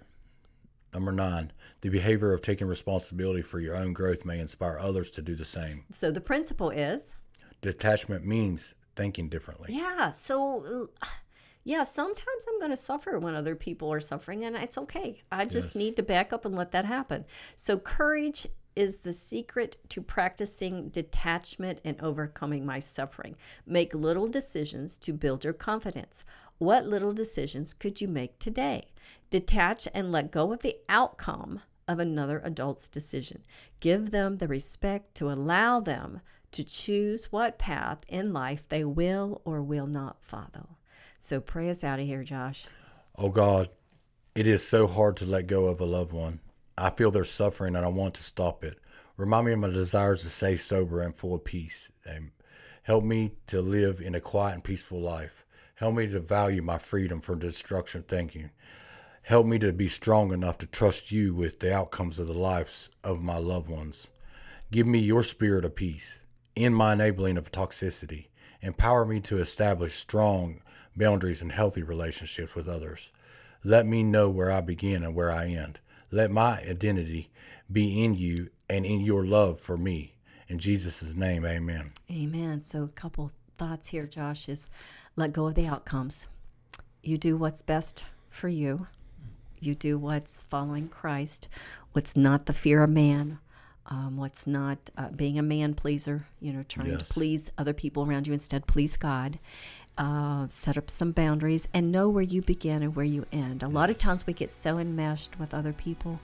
Number 0.94 1.12
nine, 1.12 1.52
the 1.82 1.88
behavior 1.90 2.32
of 2.32 2.40
taking 2.42 2.66
responsibility 2.66 3.42
for 3.42 3.60
your 3.60 3.76
own 3.76 3.92
growth 3.92 4.24
may 4.24 4.38
inspire 4.38 4.78
others 4.78 5.10
to 5.12 5.22
do 5.22 5.34
the 5.36 5.44
same. 5.44 5.84
So 5.92 6.10
the 6.10 6.20
principle 6.20 6.70
is, 6.70 7.14
Detachment 7.60 8.24
means 8.24 8.74
thinking 8.96 9.28
differently. 9.28 9.74
yeah. 9.74 10.10
So, 10.10 10.90
yeah, 11.64 11.84
sometimes 11.84 12.44
I'm 12.48 12.58
going 12.58 12.70
to 12.70 12.76
suffer 12.76 13.18
when 13.18 13.34
other 13.34 13.54
people 13.56 13.92
are 13.92 14.00
suffering, 14.00 14.44
and 14.44 14.56
it's 14.56 14.78
okay. 14.78 15.20
I 15.30 15.44
just 15.44 15.68
Yes. 15.68 15.76
need 15.76 15.96
to 15.96 16.02
back 16.02 16.32
up 16.32 16.44
and 16.44 16.54
let 16.56 16.70
that 16.72 16.84
happen. 16.84 17.24
So, 17.56 17.78
courage 17.78 18.46
is 18.76 18.98
the 18.98 19.12
secret 19.12 19.76
to 19.88 20.00
practicing 20.00 20.88
detachment 20.88 21.80
and 21.84 22.00
overcoming 22.00 22.64
my 22.64 22.78
suffering. 22.78 23.34
Make 23.66 23.92
little 23.92 24.28
decisions 24.28 24.96
to 24.98 25.12
build 25.12 25.42
your 25.42 25.52
confidence. 25.52 26.24
What 26.58 26.86
little 26.86 27.12
decisions 27.12 27.72
could 27.72 28.00
you 28.00 28.08
make 28.08 28.38
today? 28.40 28.90
Detach 29.30 29.86
and 29.94 30.10
let 30.10 30.32
go 30.32 30.52
of 30.52 30.60
the 30.60 30.76
outcome 30.88 31.62
of 31.86 32.00
another 32.00 32.40
adult's 32.44 32.88
decision. 32.88 33.44
Give 33.78 34.10
them 34.10 34.38
the 34.38 34.48
respect 34.48 35.14
to 35.16 35.30
allow 35.30 35.78
them 35.78 36.20
to 36.50 36.64
choose 36.64 37.26
what 37.26 37.58
path 37.58 38.00
in 38.08 38.32
life 38.32 38.68
they 38.68 38.84
will 38.84 39.40
or 39.44 39.62
will 39.62 39.86
not 39.86 40.16
follow. 40.20 40.76
So 41.20 41.40
pray 41.40 41.70
us 41.70 41.84
out 41.84 42.00
of 42.00 42.06
here, 42.06 42.24
Josh. 42.24 42.66
Oh 43.16 43.28
God, 43.28 43.68
it 44.34 44.46
is 44.46 44.66
so 44.66 44.86
hard 44.86 45.16
to 45.18 45.26
let 45.26 45.46
go 45.46 45.66
of 45.66 45.80
a 45.80 45.84
loved 45.84 46.12
one. 46.12 46.40
I 46.76 46.90
feel 46.90 47.10
their 47.10 47.24
suffering 47.24 47.76
and 47.76 47.84
I 47.84 47.88
want 47.88 48.14
to 48.14 48.22
stop 48.22 48.64
it. 48.64 48.78
Remind 49.16 49.46
me 49.46 49.52
of 49.52 49.58
my 49.60 49.68
desires 49.68 50.22
to 50.22 50.30
stay 50.30 50.56
sober 50.56 51.02
and 51.02 51.14
full 51.14 51.34
of 51.34 51.44
peace. 51.44 51.92
And 52.04 52.30
help 52.82 53.04
me 53.04 53.32
to 53.48 53.60
live 53.60 54.00
in 54.00 54.14
a 54.14 54.20
quiet 54.20 54.54
and 54.54 54.64
peaceful 54.64 55.00
life. 55.00 55.44
Help 55.78 55.94
me 55.94 56.08
to 56.08 56.18
value 56.18 56.60
my 56.60 56.76
freedom 56.76 57.20
from 57.20 57.38
destruction 57.38 58.02
thinking. 58.02 58.50
Help 59.22 59.46
me 59.46 59.60
to 59.60 59.72
be 59.72 59.86
strong 59.86 60.32
enough 60.32 60.58
to 60.58 60.66
trust 60.66 61.12
you 61.12 61.32
with 61.32 61.60
the 61.60 61.72
outcomes 61.72 62.18
of 62.18 62.26
the 62.26 62.32
lives 62.32 62.90
of 63.04 63.22
my 63.22 63.38
loved 63.38 63.68
ones. 63.68 64.10
Give 64.72 64.88
me 64.88 64.98
your 64.98 65.22
spirit 65.22 65.64
of 65.64 65.76
peace 65.76 66.22
in 66.56 66.74
my 66.74 66.94
enabling 66.94 67.36
of 67.36 67.52
toxicity. 67.52 68.26
Empower 68.60 69.04
me 69.04 69.20
to 69.20 69.38
establish 69.38 69.94
strong 69.94 70.62
boundaries 70.96 71.42
and 71.42 71.52
healthy 71.52 71.84
relationships 71.84 72.56
with 72.56 72.66
others. 72.66 73.12
Let 73.62 73.86
me 73.86 74.02
know 74.02 74.28
where 74.28 74.50
I 74.50 74.62
begin 74.62 75.04
and 75.04 75.14
where 75.14 75.30
I 75.30 75.46
end. 75.46 75.78
Let 76.10 76.32
my 76.32 76.58
identity 76.62 77.30
be 77.70 78.02
in 78.02 78.14
you 78.14 78.48
and 78.68 78.84
in 78.84 78.98
your 79.00 79.24
love 79.24 79.60
for 79.60 79.76
me. 79.76 80.16
In 80.48 80.58
Jesus' 80.58 81.14
name, 81.14 81.46
amen. 81.46 81.92
Amen. 82.10 82.60
So, 82.62 82.82
a 82.82 82.88
couple 82.88 83.30
thoughts 83.58 83.88
here, 83.88 84.06
Josh, 84.06 84.48
is 84.48 84.70
let 85.18 85.32
go 85.32 85.48
of 85.48 85.54
the 85.54 85.66
outcomes. 85.66 86.28
You 87.02 87.18
do 87.18 87.36
what's 87.36 87.60
best 87.62 88.04
for 88.30 88.48
you, 88.48 88.86
you 89.60 89.74
do 89.74 89.98
what's 89.98 90.44
following 90.44 90.88
Christ, 90.88 91.48
what's 91.92 92.16
not 92.16 92.46
the 92.46 92.52
fear 92.52 92.82
of 92.84 92.90
man. 92.90 93.38
Um, 93.90 94.18
what's 94.18 94.46
not 94.46 94.76
uh, 94.98 95.08
being 95.08 95.38
a 95.38 95.42
man 95.42 95.72
pleaser, 95.72 96.26
you 96.40 96.52
know, 96.52 96.62
trying 96.68 96.90
Yes. 96.90 97.08
to 97.08 97.14
please 97.14 97.50
other 97.56 97.72
people 97.72 98.04
around 98.04 98.26
you 98.26 98.34
instead, 98.34 98.66
please 98.66 98.98
God. 98.98 99.38
Uh, 99.96 100.46
set 100.50 100.76
up 100.76 100.90
some 100.90 101.10
boundaries 101.10 101.68
and 101.72 101.90
know 101.90 102.06
where 102.10 102.22
you 102.22 102.42
begin 102.42 102.82
and 102.82 102.94
where 102.94 103.06
you 103.06 103.24
end. 103.32 103.62
A 103.62 103.66
lot 103.68 103.88
of 103.88 103.96
times 103.96 104.26
we 104.26 104.34
get 104.34 104.50
so 104.50 104.76
enmeshed 104.76 105.38
with 105.40 105.54
other 105.54 105.72
people 105.72 106.20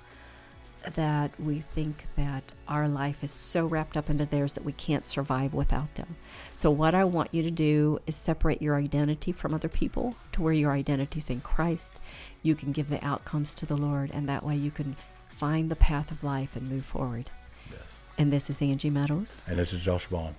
that 0.95 1.39
we 1.41 1.59
think 1.61 2.07
that 2.17 2.53
our 2.69 2.89
life 2.89 3.25
is 3.25 3.31
so 3.31 3.65
wrapped 3.67 3.97
up 3.97 4.11
into 4.11 4.27
theirs 4.27 4.53
that 4.55 4.65
we 4.65 4.73
can't 4.73 5.05
survive 5.05 5.55
without 5.55 5.95
them. 5.95 6.17
So, 6.55 6.71
what 6.71 6.95
I 6.95 7.05
want 7.05 7.33
you 7.33 7.43
to 7.43 7.51
do 7.51 7.99
is 8.07 8.17
separate 8.17 8.61
your 8.61 8.77
identity 8.77 9.33
from 9.33 9.55
other 9.55 9.69
people 9.69 10.15
to 10.33 10.43
where 10.43 10.53
your 10.53 10.73
identity 10.73 11.19
is 11.19 11.31
in 11.31 11.41
Christ. 11.41 12.01
You 12.43 12.55
can 12.55 12.73
give 12.73 12.91
the 12.91 13.05
outcomes 13.05 13.55
to 13.55 13.67
the 13.67 13.77
Lord, 13.77 14.11
and 14.13 14.29
that 14.29 14.45
way 14.45 14.57
you 14.57 14.71
can 14.71 14.97
find 15.31 15.71
the 15.71 15.77
path 15.77 16.11
of 16.11 16.23
life 16.23 16.55
and 16.57 16.69
move 16.71 16.85
forward. 16.85 17.31
Yes. 17.71 17.81
And 18.19 18.33
this 18.33 18.51
is 18.51 18.61
Angie 18.63 18.91
Meadows, 18.91 19.45
And 19.49 19.59
this 19.59 19.73
is 19.73 19.81
Josh 19.81 20.07
Bond. 20.09 20.35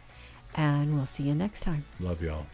and 0.53 0.95
we'll 0.95 1.05
see 1.05 1.23
you 1.23 1.35
next 1.35 1.61
time. 1.61 1.85
Love 1.99 2.21
y'all. 2.21 2.45